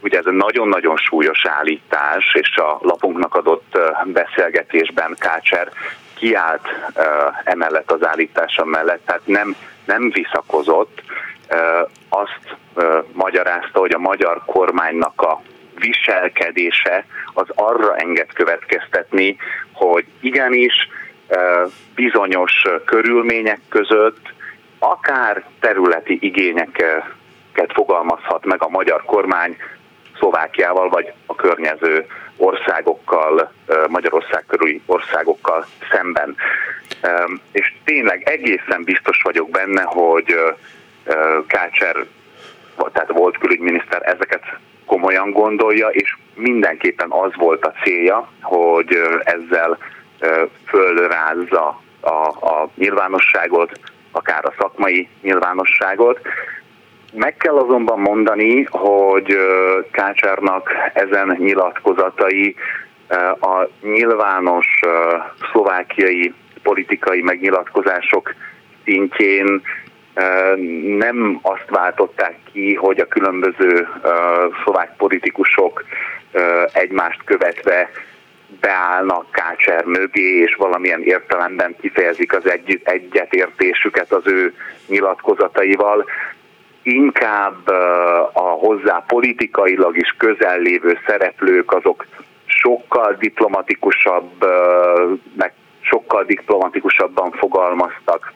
[0.00, 5.68] Ugye ez egy nagyon-nagyon súlyos állítás, és a lapunknak adott beszélgetésben Kácser
[6.18, 7.04] kiállt uh,
[7.44, 11.02] emellett az állítása mellett, tehát nem, nem visszakozott,
[11.50, 15.42] uh, azt uh, magyarázta, hogy a magyar kormánynak a
[15.74, 17.04] viselkedése
[17.34, 19.36] az arra enged következtetni,
[19.72, 20.88] hogy igenis
[21.94, 22.52] bizonyos
[22.84, 24.32] körülmények között
[24.78, 29.56] akár területi igényeket fogalmazhat meg a magyar kormány
[30.18, 32.06] Szlovákiával vagy a környező
[32.38, 33.52] országokkal,
[33.88, 36.36] Magyarország körüli országokkal szemben.
[37.52, 40.34] És tényleg egészen biztos vagyok benne, hogy
[41.46, 42.04] Kácser,
[42.92, 44.42] tehát volt külügyminiszter, ezeket
[44.86, 49.78] komolyan gondolja, és mindenképpen az volt a célja, hogy ezzel
[50.66, 56.20] fölrázza a, a nyilvánosságot, akár a szakmai nyilvánosságot,
[57.12, 59.36] meg kell azonban mondani, hogy
[59.90, 62.54] Kácsárnak ezen nyilatkozatai
[63.40, 64.66] a nyilvános
[65.50, 68.34] szlovákiai politikai megnyilatkozások
[68.84, 69.62] szintjén
[70.98, 73.88] nem azt váltották ki, hogy a különböző
[74.62, 75.84] szlovák politikusok
[76.72, 77.90] egymást követve
[78.60, 84.54] beállnak Kácser mögé, és valamilyen értelemben kifejezik az egy, egyetértésüket az ő
[84.86, 86.04] nyilatkozataival.
[86.88, 87.68] Inkább
[88.32, 92.06] a hozzá politikailag is közel lévő szereplők azok
[92.44, 94.46] sokkal diplomatikusabb,
[95.36, 98.32] meg sokkal diplomatikusabban fogalmaztak.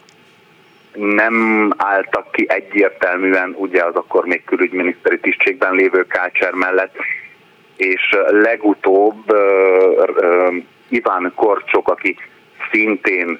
[0.93, 6.97] Nem álltak ki egyértelműen, ugye az akkor még külügyminiszteri tisztségben lévő Kácser mellett,
[7.77, 9.37] és legutóbb
[10.89, 12.17] Iván Korcsok, aki
[12.73, 13.39] szintén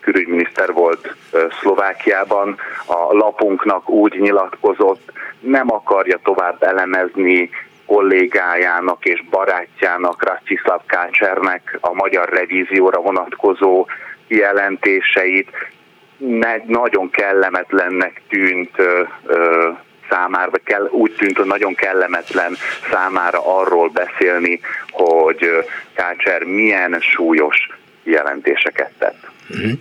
[0.00, 1.14] külügyminiszter volt
[1.60, 7.50] Szlovákiában, a lapunknak úgy nyilatkozott, nem akarja tovább elemezni
[7.86, 13.86] kollégájának és barátjának, Rastislav Kácsernek a magyar revízióra vonatkozó
[14.28, 15.50] jelentéseit,
[16.66, 18.76] nagyon kellemetlennek tűnt
[20.08, 22.56] számára, vagy kell, úgy tűnt, hogy nagyon kellemetlen
[22.90, 27.68] számára arról beszélni, hogy Kácser milyen súlyos
[28.06, 29.34] jelentéseket tett.
[29.48, 29.72] Mhm.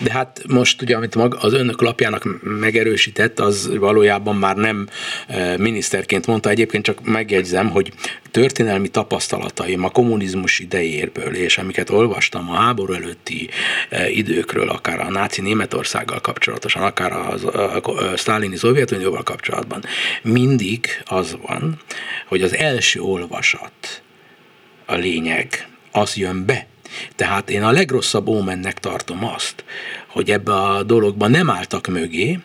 [0.00, 4.88] De hát most ugye, amit az önök lapjának megerősített, az valójában már nem
[5.28, 7.92] e, miniszterként mondta, egyébként csak megjegyzem, hogy
[8.30, 13.48] történelmi tapasztalataim a kommunizmus idejérből, és amiket olvastam a háború előtti
[13.88, 17.34] e, időkről, akár a náci Németországgal kapcsolatosan, akár a,
[17.82, 19.82] a sztálini Szovjetunióval kapcsolatban,
[20.22, 21.78] mindig az van,
[22.26, 24.02] hogy az első olvasat
[24.86, 26.66] a lényeg, az jön be,
[27.16, 29.64] tehát én a legrosszabb ómennek tartom azt,
[30.08, 32.38] hogy ebbe a dologba nem álltak mögé,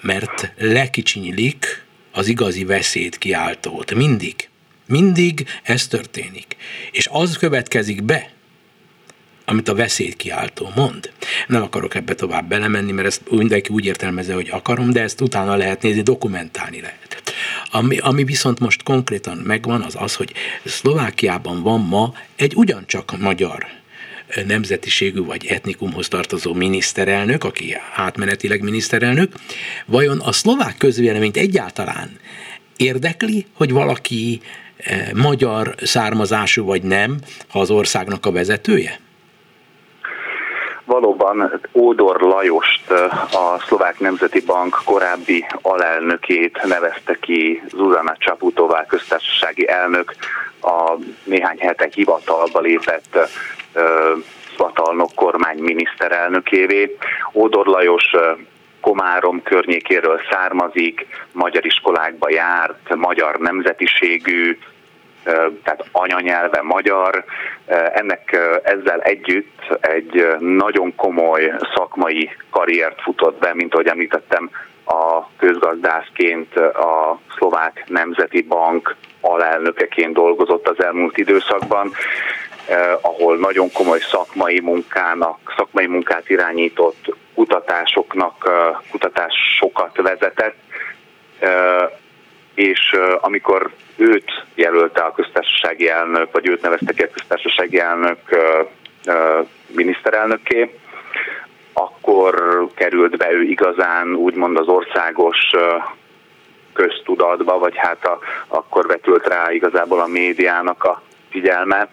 [0.00, 3.94] mert lekicsinyilik az igazi veszélyt kiáltót.
[3.94, 4.48] Mindig.
[4.86, 6.56] Mindig ez történik.
[6.90, 8.30] És az következik be,
[9.44, 11.12] amit a veszélyt kiáltó mond.
[11.46, 15.56] Nem akarok ebbe tovább belemenni, mert ezt mindenki úgy értelmezze, hogy akarom, de ezt utána
[15.56, 17.22] lehet nézni, dokumentálni lehet.
[17.70, 20.32] Ami, ami viszont most konkrétan megvan, az az, hogy
[20.64, 23.66] Szlovákiában van ma egy ugyancsak magyar
[24.46, 29.32] nemzetiségű vagy etnikumhoz tartozó miniszterelnök, aki átmenetileg miniszterelnök,
[29.86, 32.18] vajon a szlovák közvéleményt egyáltalán
[32.76, 34.40] érdekli, hogy valaki
[35.14, 39.00] magyar származású vagy nem, ha az országnak a vezetője?
[40.84, 42.90] Valóban Ódor Lajost,
[43.32, 50.14] a Szlovák Nemzeti Bank korábbi alelnökét nevezte ki Zuzana Csaputová köztársasági elnök
[50.60, 50.92] a
[51.24, 53.18] néhány hete hivatalba lépett
[54.50, 56.96] hivatalnok kormány miniszterelnökévé.
[57.32, 58.10] Ódor Lajos
[58.80, 64.58] Komárom környékéről származik, magyar iskolákba járt, magyar nemzetiségű,
[65.62, 67.24] tehát anyanyelve magyar.
[67.92, 74.50] Ennek ezzel együtt egy nagyon komoly szakmai karriert futott be, mint ahogy említettem,
[74.84, 81.92] a közgazdászként a Szlovák Nemzeti Bank alelnökeként dolgozott az elmúlt időszakban,
[83.00, 88.50] ahol nagyon komoly szakmai munkának, szakmai munkát irányított kutatásoknak,
[88.90, 90.56] kutatásokat vezetett,
[92.54, 98.18] és amikor őt jelölte a köztársasági elnök, vagy őt nevezte ki a köztársasági elnök
[99.66, 100.74] miniszterelnökké,
[101.72, 105.38] akkor került be ő igazán úgymond az országos
[106.72, 111.88] köztudatba, vagy hát a, akkor vetült rá igazából a médiának a figyelme,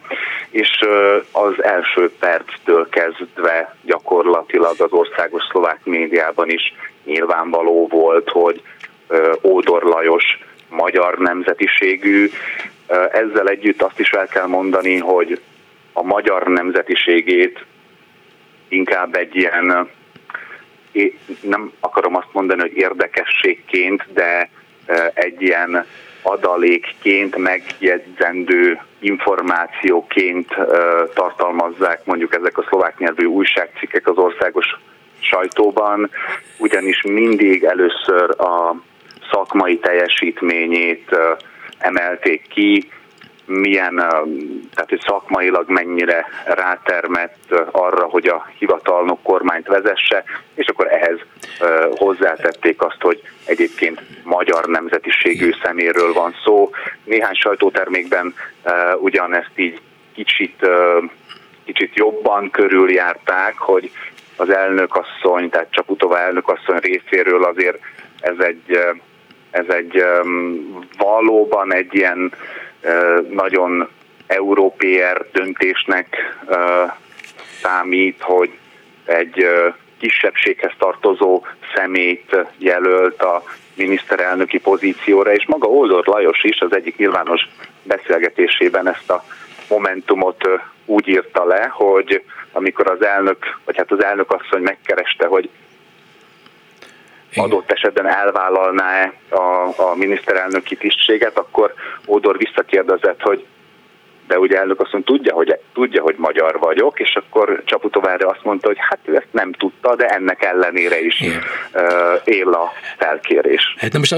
[0.50, 0.84] és
[1.32, 8.62] az első perctől kezdve gyakorlatilag az országos szlovák médiában is nyilvánvaló volt, hogy
[9.42, 10.38] Ódor Lajos
[10.72, 12.30] magyar nemzetiségű.
[13.12, 15.40] Ezzel együtt azt is el kell mondani, hogy
[15.92, 17.64] a magyar nemzetiségét
[18.68, 19.88] inkább egy ilyen,
[21.40, 24.50] nem akarom azt mondani, hogy érdekességként, de
[25.14, 25.86] egy ilyen
[26.22, 30.54] adalékként megjegyzendő információként
[31.14, 34.66] tartalmazzák mondjuk ezek a szlovák nyelvű újságcikkek az országos
[35.18, 36.10] sajtóban,
[36.58, 38.74] ugyanis mindig először a
[39.32, 41.16] szakmai teljesítményét
[41.78, 42.90] emelték ki,
[43.46, 43.94] milyen,
[44.74, 51.18] tehát hogy szakmailag mennyire rátermett arra, hogy a hivatalnok kormányt vezesse, és akkor ehhez
[51.90, 56.70] hozzátették azt, hogy egyébként magyar nemzetiségű szeméről van szó.
[57.04, 58.34] Néhány sajtótermékben
[59.00, 59.80] ugyanezt így
[60.14, 60.66] kicsit,
[61.64, 63.90] kicsit jobban körüljárták, hogy
[64.36, 67.78] az elnökasszony, tehát Csaputova elnökasszony részéről azért
[68.20, 68.78] ez egy
[69.52, 70.04] ez egy
[70.98, 72.32] valóban egy ilyen
[73.30, 73.88] nagyon
[74.26, 76.36] európér döntésnek
[77.62, 78.50] számít, hogy
[79.04, 79.46] egy
[79.98, 81.42] kisebbséghez tartozó
[81.74, 83.42] szemét jelölt a
[83.74, 87.48] miniszterelnöki pozícióra, és maga Oldor Lajos is az egyik nyilvános
[87.82, 89.24] beszélgetésében ezt a
[89.68, 90.48] momentumot
[90.84, 95.48] úgy írta le, hogy amikor az elnök, vagy hát az elnök asszony megkereste, hogy
[97.34, 101.74] adott esetben elvállalná-e a, a miniszterelnöki tisztséget, akkor
[102.06, 103.46] Ódor visszakérdezett, hogy
[104.32, 108.44] de ugye elnök azt mondja, tudja, hogy, tudja, hogy magyar vagyok, és akkor Csaputovára azt
[108.44, 111.42] mondta, hogy hát ő ezt nem tudta, de ennek ellenére is Igen.
[112.24, 113.74] él a felkérés.
[113.78, 114.14] Hát na most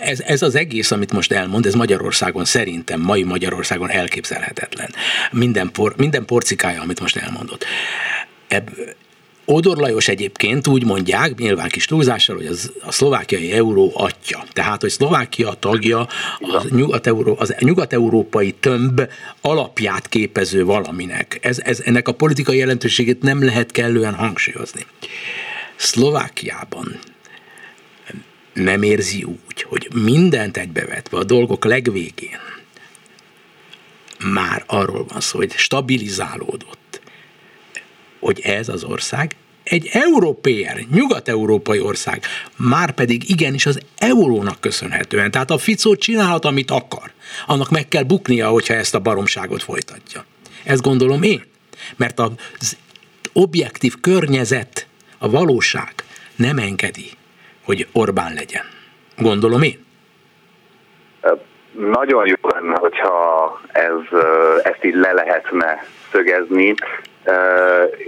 [0.00, 4.88] ez, ez az egész, amit most elmond, ez Magyarországon szerintem, mai Magyarországon elképzelhetetlen.
[5.30, 7.64] Minden, por, minden porcikája, amit most elmondott.
[8.48, 8.68] Ebb,
[9.44, 14.44] Odor Lajos egyébként úgy mondják, nyilván kis túlzással, hogy az a szlovákiai euró atya.
[14.52, 16.08] Tehát, hogy Szlovákia tagja
[16.40, 19.02] az, nyugat-euró, az nyugat-európai tömb
[19.40, 21.38] alapját képező valaminek.
[21.42, 24.86] Ez, ez, ennek a politikai jelentőségét nem lehet kellően hangsúlyozni.
[25.76, 26.98] Szlovákiában
[28.52, 32.38] nem érzi úgy, hogy mindent egybevetve a dolgok legvégén
[34.32, 37.00] már arról van szó, hogy stabilizálódott
[38.22, 42.22] hogy ez az ország egy európér, nyugat-európai ország,
[42.56, 45.30] már pedig igenis az eurónak köszönhetően.
[45.30, 47.10] Tehát a Ficó csinálhat, amit akar.
[47.46, 50.24] Annak meg kell buknia, hogyha ezt a baromságot folytatja.
[50.64, 51.42] Ezt gondolom én.
[51.96, 52.76] Mert az
[53.32, 54.86] objektív környezet,
[55.18, 55.92] a valóság
[56.36, 57.10] nem engedi,
[57.64, 58.64] hogy Orbán legyen.
[59.16, 59.84] Gondolom én.
[61.78, 64.18] Nagyon jó lenne, hogyha ez,
[64.62, 66.74] ezt így le lehetne szögezni.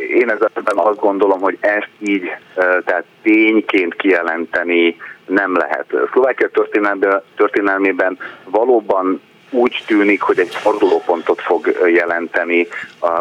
[0.08, 4.96] Én ezzel azt gondolom, hogy ezt így, tehát tényként kijelenteni
[5.26, 5.86] nem lehet.
[6.12, 6.50] Szlovákia
[7.36, 12.66] történelmében valóban úgy tűnik, hogy egy fordulópontot fog jelenteni,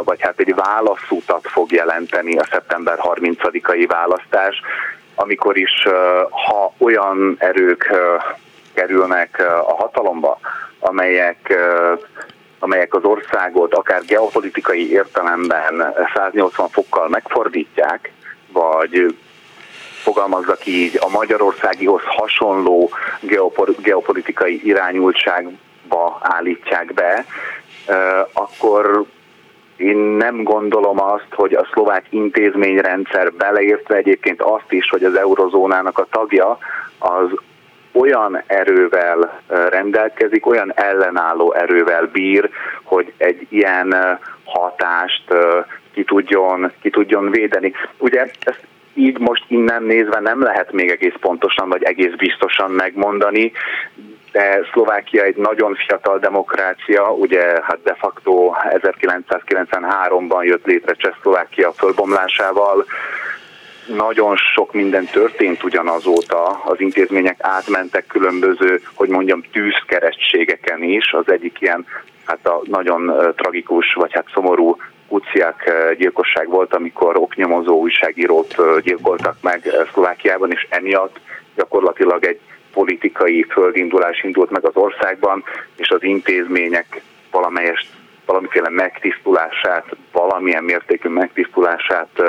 [0.04, 4.62] vagy hát egy válaszutat fog jelenteni a szeptember 30-ai választás,
[5.16, 5.88] amikor is,
[6.30, 7.94] ha olyan erők
[8.74, 10.40] kerülnek a hatalomba,
[10.80, 11.58] amelyek
[12.64, 18.12] amelyek az országot akár geopolitikai értelemben 180 fokkal megfordítják,
[18.52, 19.16] vagy
[20.04, 22.90] fogalmazzak így, a Magyarországihoz hasonló
[23.82, 27.26] geopolitikai irányultságba állítják be,
[28.34, 29.06] akkor
[29.78, 35.98] én nem gondolom azt, hogy a szlovák intézményrendszer beleértve egyébként azt is, hogy az eurozónának
[35.98, 36.58] a tagja,
[36.98, 37.28] az
[37.94, 42.50] olyan erővel rendelkezik, olyan ellenálló erővel bír,
[42.84, 45.24] hogy egy ilyen hatást
[45.94, 47.74] ki tudjon, ki tudjon védeni.
[47.98, 48.62] Ugye ezt
[48.94, 53.52] így most innen nézve nem lehet még egész pontosan vagy egész biztosan megmondani,
[54.32, 62.86] de Szlovákia egy nagyon fiatal demokrácia, ugye hát de facto 1993-ban jött létre Csehszlovákia fölbomlásával,
[63.88, 71.14] nagyon sok minden történt ugyanazóta, az intézmények átmentek különböző, hogy mondjam, tűzkeresztségeken is.
[71.14, 71.86] Az egyik ilyen
[72.26, 79.70] hát a nagyon tragikus, vagy hát szomorú Kuciák gyilkosság volt, amikor oknyomozó újságírót gyilkoltak meg
[79.92, 81.20] Szlovákiában, és emiatt
[81.56, 82.40] gyakorlatilag egy
[82.74, 85.44] politikai földindulás indult meg az országban,
[85.76, 87.88] és az intézmények valamelyest
[88.26, 92.22] valamiféle megtisztulását, valamilyen mértékű megtisztulását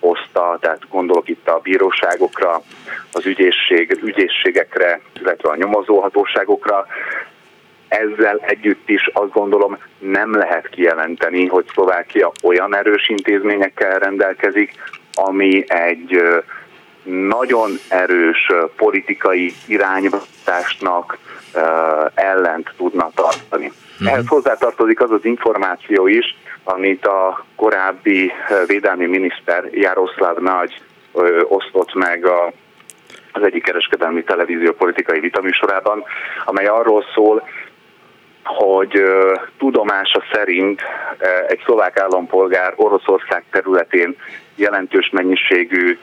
[0.00, 2.62] hozta, tehát gondolok itt a bíróságokra,
[3.12, 6.86] az ügyészség, ügyészségekre, illetve a nyomozóhatóságokra.
[7.88, 14.74] Ezzel együtt is azt gondolom nem lehet kijelenteni, hogy Szlovákia olyan erős intézményekkel rendelkezik,
[15.14, 16.22] ami egy
[17.02, 21.18] nagyon erős politikai irányváltásnak
[22.14, 23.72] ellent tudna tartani.
[24.00, 24.12] Uh-huh.
[24.12, 28.32] Ehhez hozzátartozik az az információ is, amit a korábbi
[28.66, 30.80] védelmi miniszter Jaroszláv Nagy
[31.12, 32.52] ö, osztott meg a,
[33.32, 36.04] az egyik kereskedelmi televízió politikai vitaműsorában,
[36.44, 37.48] amely arról szól,
[38.44, 40.80] hogy ö, tudomása szerint
[41.46, 44.16] egy szlovák állampolgár Oroszország területén
[44.54, 45.98] jelentős mennyiségű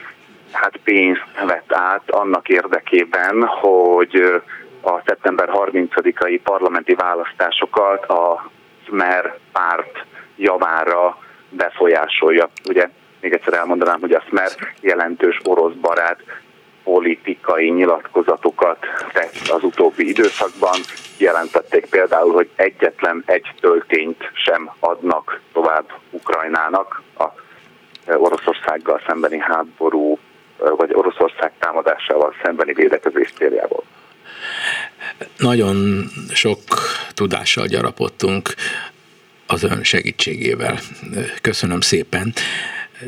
[0.51, 4.41] hát pénzt vett át annak érdekében, hogy
[4.87, 8.49] a szeptember 30-ai parlamenti választásokat a
[8.85, 11.17] Smer párt javára
[11.49, 12.49] befolyásolja.
[12.69, 12.89] Ugye
[13.21, 14.49] még egyszer elmondanám, hogy a Smer
[14.81, 16.19] jelentős orosz barát
[16.83, 18.77] politikai nyilatkozatokat
[19.13, 20.79] tett az utóbbi időszakban.
[21.17, 27.25] Jelentették például, hogy egyetlen egy töltényt sem adnak tovább Ukrajnának a
[28.13, 30.19] Oroszországgal szembeni háború,
[30.57, 33.83] vagy Oroszország támadásával szembeni védekezés céljából.
[35.37, 36.59] Nagyon sok
[37.13, 38.55] tudással gyarapodtunk
[39.45, 40.79] az ön segítségével.
[41.41, 42.33] Köszönöm szépen.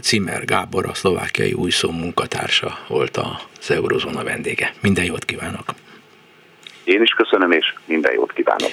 [0.02, 4.74] Cimer Gábor, a szlovákiai újszó munkatársa volt az Eurozóna vendége.
[4.82, 5.74] Minden jót kívánok!
[6.84, 8.72] Én is köszönöm, és minden jót kívánok!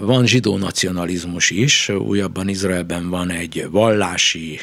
[0.00, 4.60] Van zsidó nacionalizmus is, újabban Izraelben van egy vallási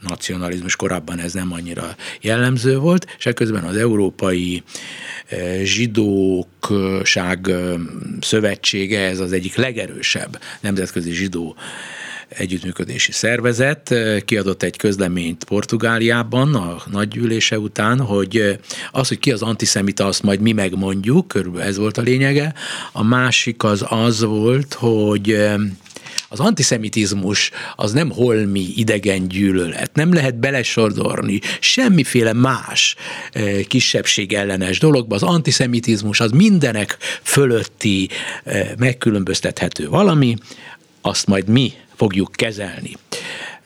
[0.00, 4.62] nacionalizmus, korábban ez nem annyira jellemző volt, és ekközben az Európai
[5.62, 7.50] Zsidókság
[8.20, 11.56] Szövetsége, ez az egyik legerősebb nemzetközi zsidó
[12.28, 13.94] együttműködési szervezet
[14.24, 18.58] kiadott egy közleményt Portugáliában a nagygyűlése után, hogy
[18.90, 22.54] az, hogy ki az antiszemita, azt majd mi megmondjuk, körülbelül ez volt a lényege.
[22.92, 25.38] A másik az az volt, hogy
[26.28, 32.94] az antiszemitizmus az nem holmi idegen gyűlölet, nem lehet belesodorni semmiféle más
[33.66, 35.14] kisebbség ellenes dologba.
[35.14, 38.08] Az antiszemitizmus az mindenek fölötti
[38.78, 40.36] megkülönböztethető valami,
[41.00, 42.96] azt majd mi fogjuk kezelni.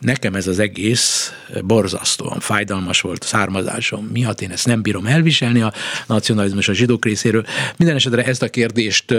[0.03, 1.32] Nekem ez az egész
[1.64, 5.72] borzasztóan fájdalmas volt a származásom miatt, én ezt nem bírom elviselni a
[6.07, 7.44] nacionalizmus a zsidók részéről.
[7.76, 9.14] Minden esetre ezt a kérdést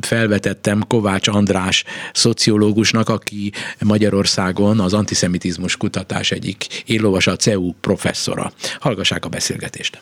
[0.00, 3.52] felvetettem Kovács András szociológusnak, aki
[3.84, 8.52] Magyarországon az antiszemitizmus kutatás egyik éllovasa, a CEU professzora.
[8.80, 10.00] Hallgassák a beszélgetést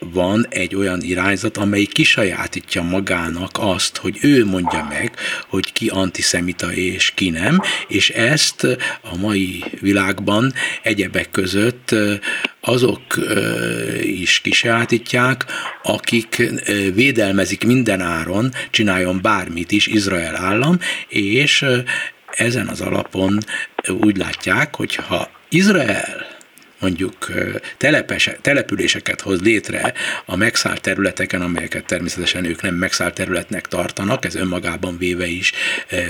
[0.00, 5.14] van egy olyan irányzat, amely kisajátítja magának azt, hogy ő mondja meg,
[5.48, 8.64] hogy ki antiszemita és ki nem, és ezt
[9.02, 11.94] a mai világban egyebek között
[12.60, 13.02] azok
[14.02, 15.44] is kisajátítják,
[15.82, 16.42] akik
[16.94, 20.78] védelmezik minden áron, csináljon bármit is Izrael állam,
[21.08, 21.64] és
[22.30, 23.38] ezen az alapon
[23.88, 26.29] úgy látják, hogy ha Izrael
[26.80, 27.26] mondjuk
[27.76, 29.92] telepes, településeket hoz létre
[30.26, 35.52] a megszállt területeken, amelyeket természetesen ők nem megszállt területnek tartanak, ez önmagában véve is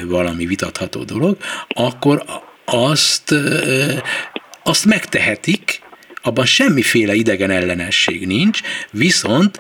[0.04, 1.36] valami vitatható dolog,
[1.68, 2.24] akkor
[2.64, 3.34] azt,
[4.62, 5.80] azt megtehetik,
[6.22, 8.60] abban semmiféle idegen ellenesség nincs,
[8.90, 9.58] viszont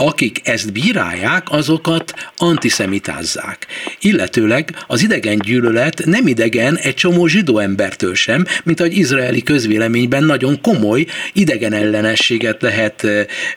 [0.00, 3.66] akik ezt bírálják, azokat antiszemitázzák.
[4.00, 10.24] Illetőleg az idegen gyűlölet nem idegen egy csomó zsidó embertől sem, mint ahogy izraeli közvéleményben
[10.24, 13.06] nagyon komoly idegen ellenességet lehet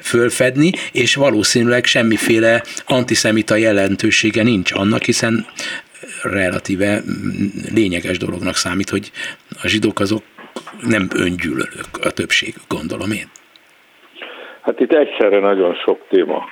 [0.01, 5.45] fölfedni, és valószínűleg semmiféle antiszemita jelentősége nincs annak, hiszen
[6.21, 7.03] relatíve
[7.73, 9.11] lényeges dolognak számít, hogy
[9.61, 10.23] a zsidók azok
[10.81, 13.29] nem öngyűlölők a többség, gondolom én.
[14.61, 16.49] Hát itt egyszerre nagyon sok téma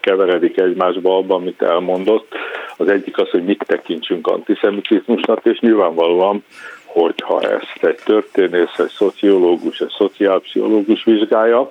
[0.00, 2.34] keveredik egymásba abban, amit elmondott.
[2.76, 6.44] Az egyik az, hogy mit tekintsünk antiszemitizmusnak, és nyilvánvalóan,
[6.84, 11.70] hogyha ezt egy történész, egy szociológus, egy szociálpszichológus vizsgálja,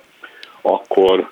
[0.62, 1.26] akkor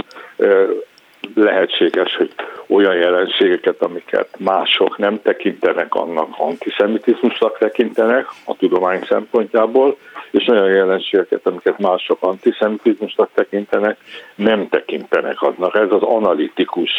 [1.34, 2.32] lehetséges, hogy
[2.70, 9.96] olyan jelenségeket, amiket mások nem tekintenek annak antiszemitizmusnak tekintenek a tudomány szempontjából,
[10.30, 13.96] és olyan jelenségeket, amiket mások antiszemitizmusnak tekintenek,
[14.34, 15.74] nem tekintenek annak.
[15.74, 16.90] Ez az analitikus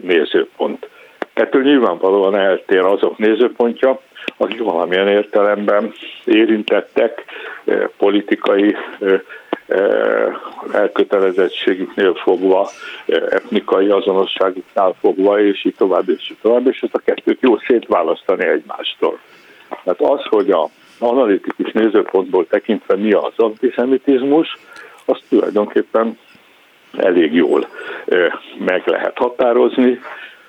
[0.00, 0.88] nézőpont.
[1.32, 4.00] Ettől nyilvánvalóan eltér azok nézőpontja,
[4.36, 5.92] akik valamilyen értelemben
[6.24, 7.24] érintettek
[7.96, 8.76] politikai
[10.72, 12.68] elkötelezettségüknél fogva,
[13.06, 18.46] etnikai azonosságuknál fogva, és így tovább, és így tovább, és ezt a kettőt jó szétválasztani
[18.46, 19.18] egymástól.
[19.84, 24.56] Tehát az, hogy a analitikus nézőpontból tekintve mi az antiszemitizmus,
[25.04, 26.18] azt tulajdonképpen
[26.96, 27.66] elég jól
[28.58, 30.00] meg lehet határozni.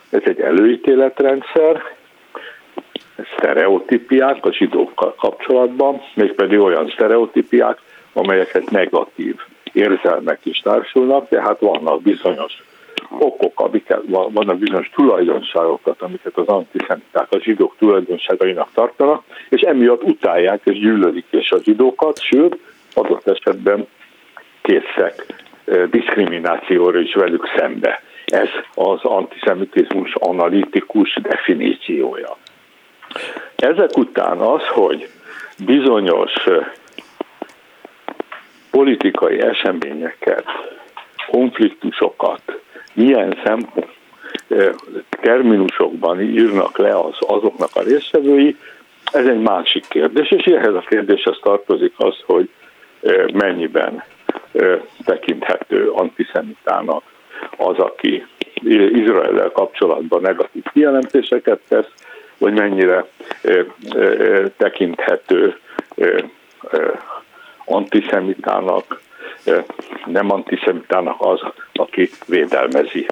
[0.10, 1.84] Ez egy előítéletrendszer,
[3.38, 7.78] sztereotípiák a zsidókkal kapcsolatban, mégpedig olyan sztereotípiák,
[8.14, 9.36] amelyeket negatív
[9.74, 12.64] érzelmek is társulnak, tehát vannak bizonyos
[13.20, 20.62] okok, amiket, vannak bizonyos tulajdonságokat, amiket az antiszemiták a zsidók tulajdonságainak tartanak, és emiatt utálják
[20.64, 22.58] és gyűlölik és a zsidókat, sőt,
[22.94, 23.88] adott esetben
[24.62, 25.26] készek
[25.90, 28.02] diszkriminációra is velük szembe.
[28.26, 32.38] Ez az antiszemitizmus analitikus definíciója.
[33.56, 35.10] Ezek után az, hogy
[35.66, 36.32] bizonyos
[38.72, 40.46] politikai eseményeket,
[41.32, 42.42] konfliktusokat
[42.94, 43.98] milyen szempont,
[45.10, 48.58] terminusokban írnak le az, azoknak a résztvevői,
[49.12, 52.50] ez egy másik kérdés, és ehhez a kérdéshez tartozik az, hogy
[53.34, 54.04] mennyiben
[55.06, 57.04] tekinthető antiszemitának
[57.58, 58.26] az, aki
[58.94, 61.90] Izrael kapcsolatban negatív kijelentéseket tesz,
[62.38, 63.06] vagy mennyire
[64.58, 65.58] tekinthető
[67.70, 69.02] antiszemitának,
[70.06, 71.40] nem antiszemitának az,
[71.74, 73.08] aki védelmezi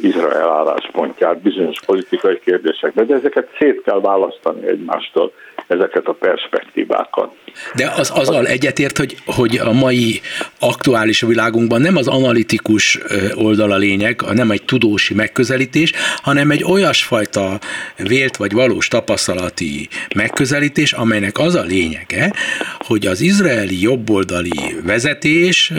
[0.00, 5.32] Izrael álláspontját bizonyos politikai kérdésekben, de ezeket szét kell választani egymástól,
[5.68, 7.30] ezeket a perspektívákat.
[7.74, 10.20] De az azzal egyetért, hogy, hogy a mai
[10.58, 12.98] aktuális világunkban nem az analitikus
[13.34, 15.92] oldal a lényeg, nem egy tudósi megközelítés,
[16.22, 17.58] hanem egy olyasfajta
[17.96, 22.32] vélt vagy valós tapasztalati megközelítés, amelynek az a lényege,
[22.78, 25.72] hogy az izraeli jobboldali vezetés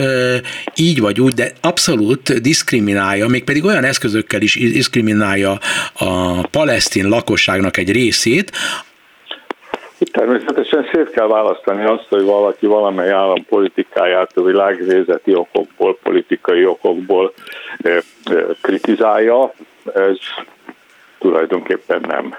[0.76, 5.60] így vagy úgy, de abszolút diszkriminálja, mégpedig olyan eszközökkel is diszkriminálja
[5.94, 8.52] a palesztin lakosságnak egy részét,
[10.06, 17.34] természetesen szét kell választani azt, hogy valaki valamely állam politikáját a világnézeti okokból, politikai okokból
[18.62, 19.54] kritizálja.
[19.94, 20.18] Ez
[21.20, 22.36] tulajdonképpen nem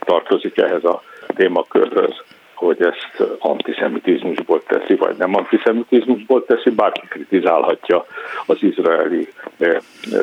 [0.00, 1.02] tartozik ehhez a
[1.34, 2.14] témakörhöz,
[2.54, 8.06] hogy ezt antiszemitizmusból teszi, vagy nem antiszemitizmusból teszi, bárki kritizálhatja
[8.46, 9.28] az izraeli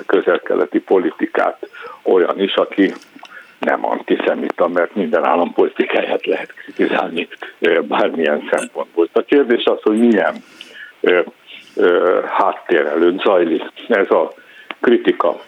[0.06, 1.70] közelkeleti politikát.
[2.04, 2.94] Olyan is, aki
[3.66, 7.28] nem antiszemita, mert minden állampolitikáját lehet kritizálni
[7.88, 9.09] bármilyen szempontból.
[9.11, 10.43] A kérdés az, hogy milyen
[12.28, 14.32] háttér előtt zajlik ez a
[14.80, 15.41] kritika.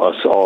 [0.00, 0.44] Az, a,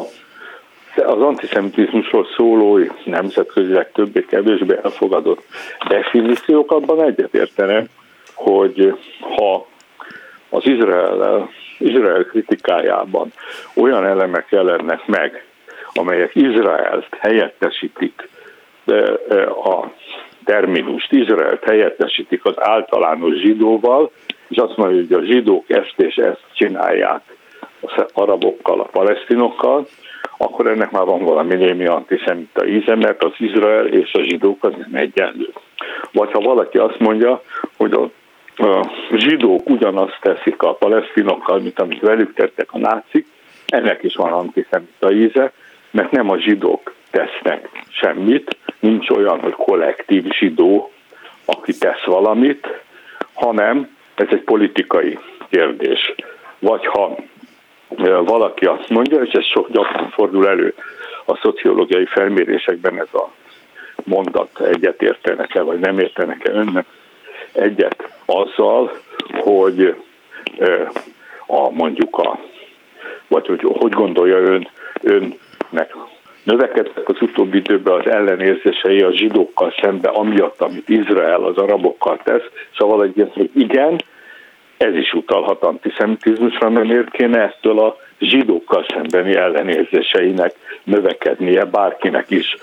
[0.96, 5.42] az antiszemitizmusról szóló nemzetközileg többé-kevésbé elfogadott
[5.88, 7.88] definíciók abban egyetértenek,
[8.34, 9.66] hogy ha
[10.48, 13.32] az Izrael, Izrael kritikájában
[13.74, 15.47] olyan elemek jelennek meg,
[15.94, 18.28] amelyek Izraelt helyettesítik,
[19.64, 19.86] a
[20.44, 24.10] terminust, Izraelt helyettesítik az általános zsidóval,
[24.48, 27.20] és azt mondja, hogy a zsidók ezt és ezt csinálják
[27.80, 29.86] az arabokkal, a palesztinokkal,
[30.36, 34.72] akkor ennek már van valami némi antiszemita íze, mert az Izrael és a zsidók az
[34.78, 35.52] nem egyenlő.
[36.12, 37.42] Vagy ha valaki azt mondja,
[37.76, 38.10] hogy a
[39.12, 43.26] zsidók ugyanazt teszik a palesztinokkal, mint amit velük tettek a nácik,
[43.66, 45.52] ennek is van antiszemita íze,
[45.90, 50.92] mert nem a zsidók tesznek semmit, nincs olyan, hogy kollektív zsidó,
[51.44, 52.66] aki tesz valamit,
[53.32, 55.18] hanem ez egy politikai
[55.50, 56.14] kérdés.
[56.58, 57.16] Vagy ha
[58.24, 60.74] valaki azt mondja, és ez sok gyakran fordul elő
[61.24, 63.30] a szociológiai felmérésekben ez a
[64.04, 66.86] mondat egyet értenek-e, vagy nem értenek-e önnek
[67.52, 68.92] egyet azzal,
[69.32, 69.94] hogy
[71.46, 72.38] a, mondjuk a,
[73.26, 74.68] vagy hogy hogy gondolja ön,
[75.02, 75.38] ön
[75.70, 75.94] meg
[76.44, 82.44] növekedtek az utóbbi időben az ellenérzései a zsidókkal szembe, amiatt, amit Izrael az arabokkal tesz,
[82.76, 84.00] valaki azt mondja, igen,
[84.76, 90.54] ez is utalhat antiszemitizmusra, mert miért kéne ettől a zsidókkal szembeni ellenérzéseinek
[90.84, 92.56] növekednie bárkinek is,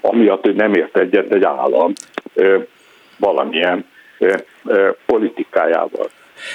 [0.00, 1.92] amiatt, hogy nem ért egyet egy állam
[3.18, 3.84] valamilyen
[5.06, 6.08] politikájával.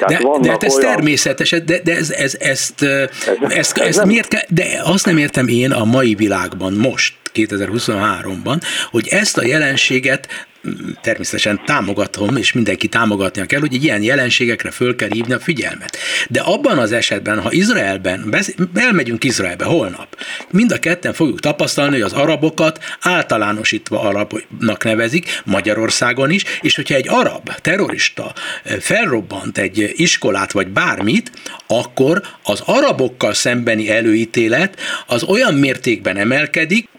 [0.07, 0.91] De, de hát ez olyan...
[0.91, 3.09] természetes, de, de ez, ez, ezt, ez,
[3.49, 8.61] ezt, ez, ezt miért kell, de azt nem értem én a mai világban most, 2023-ban,
[8.91, 10.27] hogy ezt a jelenséget
[11.01, 15.97] természetesen támogatom, és mindenki támogatnia kell, hogy ilyen jelenségekre föl kell hívni a figyelmet.
[16.29, 18.35] De abban az esetben, ha Izraelben,
[18.73, 20.17] elmegyünk Izraelbe holnap,
[20.49, 26.95] mind a ketten fogjuk tapasztalni, hogy az arabokat általánosítva arabnak nevezik, Magyarországon is, és hogyha
[26.95, 31.31] egy arab terrorista eh, felrobbant egy iskolát vagy bármit,
[31.67, 36.89] akkor az arabokkal szembeni előítélet az olyan mértékben emelkedik,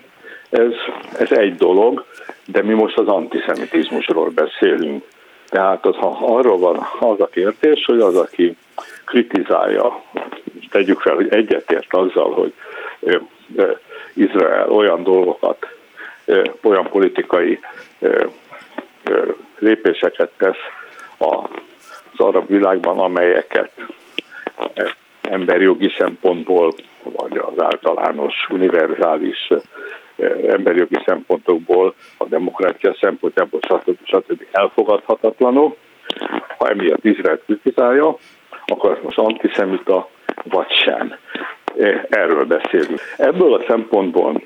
[0.52, 0.72] ez,
[1.18, 2.04] ez egy dolog,
[2.46, 5.04] de mi most az antiszemitizmusról beszélünk.
[5.48, 8.56] Tehát az, ha arról van az a kérdés, hogy az, aki
[9.04, 10.02] kritizálja,
[10.70, 12.52] tegyük fel, hogy egyetért azzal, hogy
[14.12, 15.66] Izrael olyan dolgokat,
[16.62, 17.60] olyan politikai
[19.58, 20.56] lépéseket tesz
[21.18, 21.48] az
[22.16, 23.70] arab világban, amelyeket
[25.20, 29.48] emberjogi szempontból, vagy az általános univerzális
[30.46, 33.98] emberi jogi szempontokból, a demokrácia szempontjából, stb.
[34.04, 34.46] stb.
[34.52, 35.76] elfogadhatatlanok.
[36.58, 38.16] Ha emiatt Izrael kritizálja,
[38.66, 40.08] akkor most antiszemita
[40.44, 41.14] vagy sem.
[41.78, 43.00] E, erről beszélünk.
[43.16, 44.42] Ebből a szempontból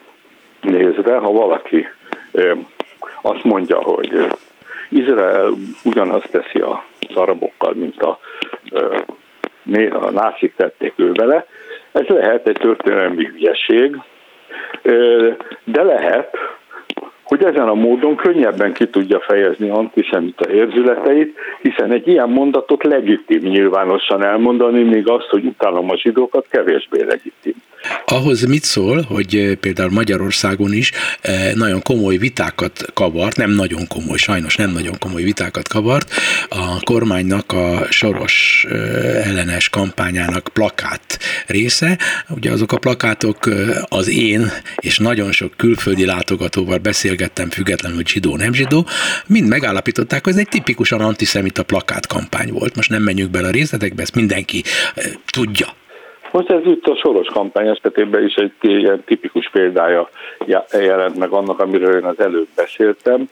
[0.60, 1.88] nézve, ha valaki
[2.32, 2.56] e,
[3.22, 4.26] azt mondja, hogy
[4.88, 5.52] Izrael
[5.84, 8.18] ugyanazt teszi az arabokkal, mint a,
[9.90, 11.46] a nácik tették ő vele,
[11.92, 13.96] ez lehet egy történelmi hülyeség,
[15.64, 16.37] de lehet,
[17.22, 23.43] hogy ezen a módon könnyebben ki tudja fejezni antiszemita érzületeit, hiszen egy ilyen mondatot legitim
[23.43, 27.55] nyilvánosan elmondani, még azt, hogy utálom a zsidókat, kevésbé legitim.
[28.07, 30.91] Ahhoz mit szól, hogy például Magyarországon is
[31.55, 36.12] nagyon komoly vitákat kavart, nem nagyon komoly, sajnos nem nagyon komoly vitákat kavart,
[36.49, 38.66] a kormánynak a soros
[39.22, 41.99] ellenes kampányának plakát része.
[42.28, 43.51] Ugye azok a plakátok
[43.89, 48.87] az én és nagyon sok külföldi látogatóval beszélgettem, függetlenül, hogy zsidó, nem zsidó,
[49.26, 52.76] mind megállapították, hogy ez egy tipikusan antiszemita plakátkampány volt.
[52.76, 54.64] Most nem menjünk bele a részletekbe, ezt mindenki
[55.26, 55.74] tudja.
[56.31, 60.09] Most ez itt a soros kampány esetében is egy ilyen tipikus példája
[60.72, 63.29] jelent meg annak, amiről én az előbb beszéltem,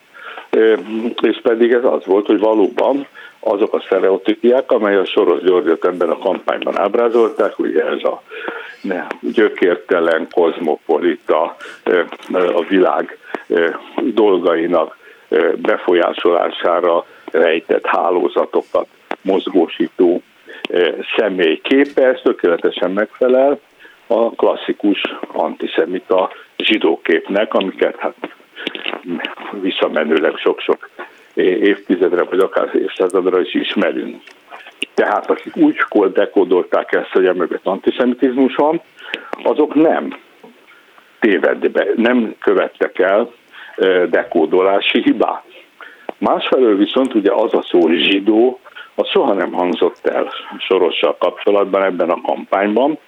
[1.21, 3.07] és pedig ez az volt, hogy valóban
[3.41, 8.23] azok a sztereotípiák, amely a Soros Györgyöt ebben a kampányban ábrázolták, ugye ez a
[8.81, 11.57] ne, gyökértelen, kozmopolita,
[12.33, 13.19] a világ
[14.15, 14.97] dolgainak
[15.57, 17.87] befolyásolására rejtett
[19.23, 20.23] mozgósító
[21.17, 23.61] személy képe, ez tökéletesen megfelel
[24.07, 25.01] a klasszikus
[25.33, 28.15] antiszemita zsidóképnek, amiket hát
[29.61, 30.89] visszamenőleg sok-sok
[31.35, 34.23] évtizedre, vagy akár évszázadra is ismerünk.
[34.95, 35.77] Tehát akik úgy
[36.13, 38.81] dekódolták ezt, hogy emögött antiszemitizmus van,
[39.43, 40.19] azok nem
[41.21, 43.33] tévedbe, nem követtek el
[44.11, 45.45] dekódolási hibát.
[46.19, 48.61] Másfelől viszont ugye az a szó zsidó,
[48.95, 52.99] az soha nem hangzott el Sorossal kapcsolatban ebben a kampányban,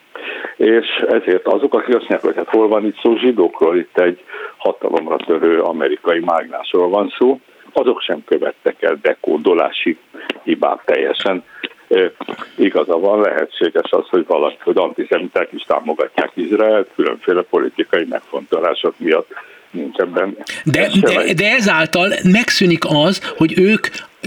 [0.57, 4.20] és ezért azok, akik azt mondják, hogy hát hol van itt szó zsidókról, itt egy
[4.57, 7.41] hatalomra törő amerikai mágnásról van szó,
[7.72, 9.99] azok sem követtek el dekódolási
[10.43, 11.45] hibát teljesen.
[11.89, 12.12] E,
[12.57, 19.28] igaza van, lehetséges az, hogy valaki, hogy antiszemiták is támogatják Izraelt, különféle politikai megfontolások miatt
[19.70, 20.37] nincs ebben.
[20.64, 23.59] De, de, de ezáltal megszűnik az, hogy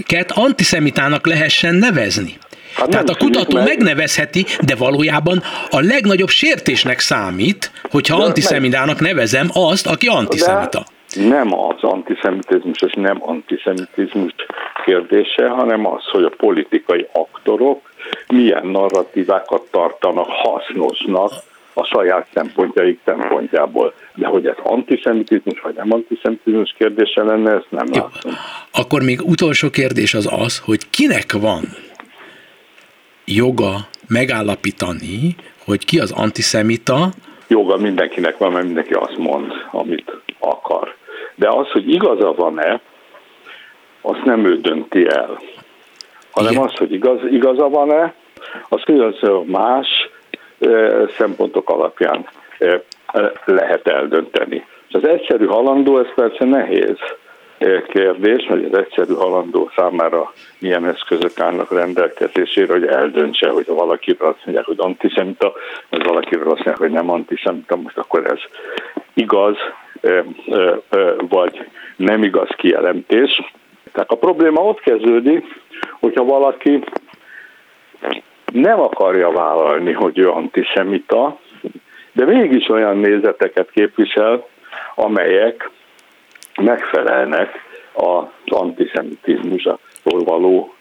[0.00, 2.38] őket antiszemitának lehessen nevezni.
[2.74, 3.66] Hát Tehát a kutató meg...
[3.66, 10.82] megnevezheti, de valójában a legnagyobb sértésnek számít, hogyha de antiszemitának nevezem azt, aki antiszemita.
[11.16, 14.34] De nem az antiszemitizmus és nem antiszemitizmus
[14.84, 17.90] kérdése, hanem az, hogy a politikai aktorok
[18.28, 21.32] milyen narratívákat tartanak hasznosnak
[21.80, 23.94] a saját szempontjaik szempontjából.
[24.14, 28.02] De hogy ez antiszemitizmus vagy nem antiszemitizmus kérdése lenne, ezt nem Jó.
[28.02, 28.32] látom.
[28.72, 31.62] Akkor még utolsó kérdés az az, hogy kinek van
[33.24, 33.76] joga
[34.08, 37.08] megállapítani, hogy ki az antiszemita,
[37.48, 40.94] joga mindenkinek van, mert mindenki azt mond, amit akar.
[41.34, 42.80] De az, hogy igaza van-e,
[44.00, 45.40] azt nem ő dönti el,
[46.30, 46.64] hanem Igen.
[46.64, 48.14] az, hogy igaz, igaza van-e,
[48.68, 49.88] az különböző más
[51.18, 52.28] szempontok alapján
[53.44, 54.66] lehet eldönteni.
[54.88, 56.96] És az egyszerű halandó, ez persze nehéz
[57.88, 64.28] kérdés, hogy az egyszerű halandó számára milyen eszközök állnak rendelkezésére, hogy eldöntse, hogy ha valakiről
[64.28, 65.52] azt mondják, hogy antiszemita,
[65.88, 68.38] vagy valakiről azt mondják, hogy nem antiszemita, most akkor ez
[69.14, 69.56] igaz,
[71.28, 73.52] vagy nem igaz kijelentés.
[73.92, 75.44] Tehát a probléma ott kezdődik,
[76.00, 76.84] hogyha valaki
[78.52, 81.38] nem akarja vállalni, hogy ő antiszemita,
[82.12, 84.46] de mégis olyan nézeteket képvisel,
[84.94, 85.70] amelyek
[86.62, 87.48] megfelelnek
[87.92, 90.74] az antiszemitizmusról való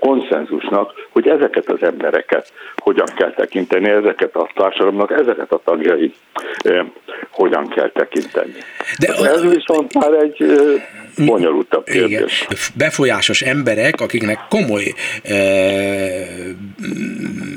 [0.00, 6.14] konszenzusnak, hogy ezeket az embereket hogyan kell tekinteni, ezeket a társadalomnak, ezeket a tagjai
[7.30, 8.54] hogyan kell tekinteni.
[8.98, 10.44] De Ez viszont már egy
[11.26, 12.42] bonyolultabb kérdés.
[12.42, 12.58] Igen.
[12.76, 15.34] Befolyásos emberek, akiknek komoly e,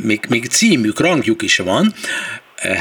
[0.04, 1.94] még, még címük, rangjuk is van,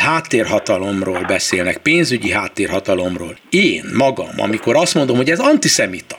[0.04, 3.36] háttérhatalomról beszélnek, pénzügyi háttérhatalomról.
[3.50, 6.16] Én magam, amikor azt mondom, hogy ez antiszemita,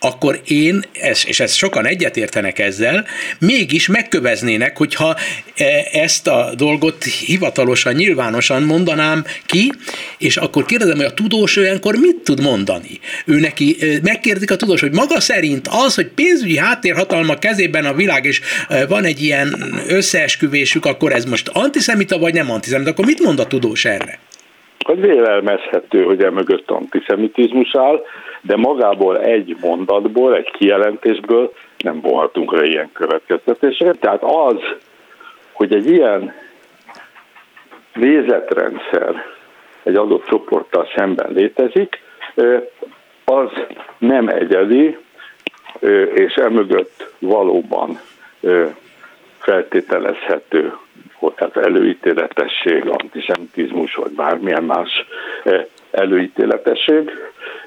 [0.00, 0.84] akkor én,
[1.26, 3.06] és ezt sokan egyetértenek ezzel,
[3.38, 5.16] mégis megköveznének, hogyha
[5.56, 9.72] e, ezt a dolgot hivatalosan, nyilvánosan mondanám ki,
[10.18, 13.00] és akkor kérdezem, hogy a tudós olyankor mit tud mondani?
[13.24, 17.94] Ő neki e, megkérdik a tudós, hogy maga szerint az, hogy pénzügyi háttérhatalma kezében a
[17.94, 23.04] világ, és e, van egy ilyen összeesküvésük, akkor ez most antiszemita vagy nem antiszemita, akkor
[23.04, 24.18] mit mond a tudós erre?
[24.86, 28.04] Hogy vélelmezhető, hogy emögött antiszemitizmus áll,
[28.40, 33.98] de magából egy mondatból, egy kijelentésből nem vonhatunk le ilyen következtetéseket.
[33.98, 34.56] Tehát az,
[35.52, 36.34] hogy egy ilyen
[37.94, 39.24] nézetrendszer
[39.82, 42.02] egy adott csoporttal szemben létezik,
[43.24, 43.50] az
[43.98, 44.98] nem egyedi,
[46.14, 48.00] és emögött valóban
[49.40, 50.72] feltételezhető
[51.34, 55.06] tehát előítéletesség, antisemitizmus, vagy bármilyen más
[55.90, 57.10] előítéletesség,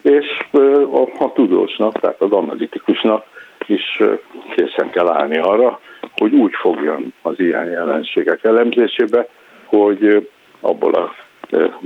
[0.02, 3.26] és a, a tudósnak, tehát az analitikusnak
[3.66, 4.02] is
[4.56, 5.80] készen kell állni arra,
[6.18, 9.28] hogy úgy fogjon az ilyen jelenségek elemzésébe,
[9.66, 11.14] hogy abból a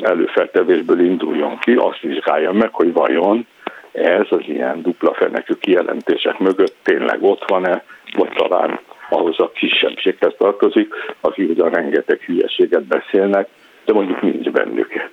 [0.01, 3.47] előfeltevésből induljon ki, azt vizsgálja meg, hogy vajon
[3.97, 7.83] ez az ilyen dupla fenekű kijelentések mögött tényleg ott van-e,
[8.15, 8.79] vagy talán
[9.09, 13.47] ahhoz a kisebbséghez tartozik, akik ugyan rengeteg hülyeséget beszélnek,
[13.85, 15.09] de mondjuk nincs bennük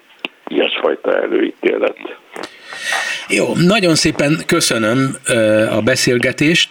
[0.46, 1.96] ilyesfajta előítélet.
[3.28, 4.98] Jó, nagyon szépen köszönöm
[5.70, 6.70] a beszélgetést.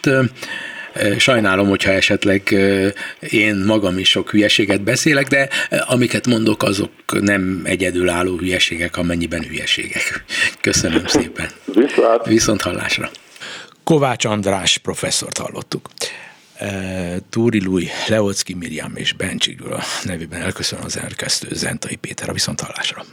[1.18, 2.54] Sajnálom, hogyha esetleg
[3.30, 5.48] én magam is sok hülyeséget beszélek, de
[5.86, 6.90] amiket mondok, azok
[7.20, 10.24] nem egyedülálló hülyeségek, amennyiben hülyeségek.
[10.60, 11.46] Köszönöm szépen.
[11.64, 12.26] Viszlát.
[12.26, 13.10] Viszont hallásra.
[13.84, 15.88] Kovács András professzort hallottuk.
[17.30, 23.04] Túri Lui, Leocki Miriam és Bencsik Gyula nevében elköszön az elkezdő Zentai Péter a viszonthallásra.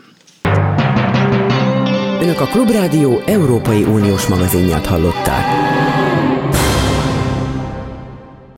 [2.22, 5.46] Önök a Klubrádió Európai Uniós magazinját hallották.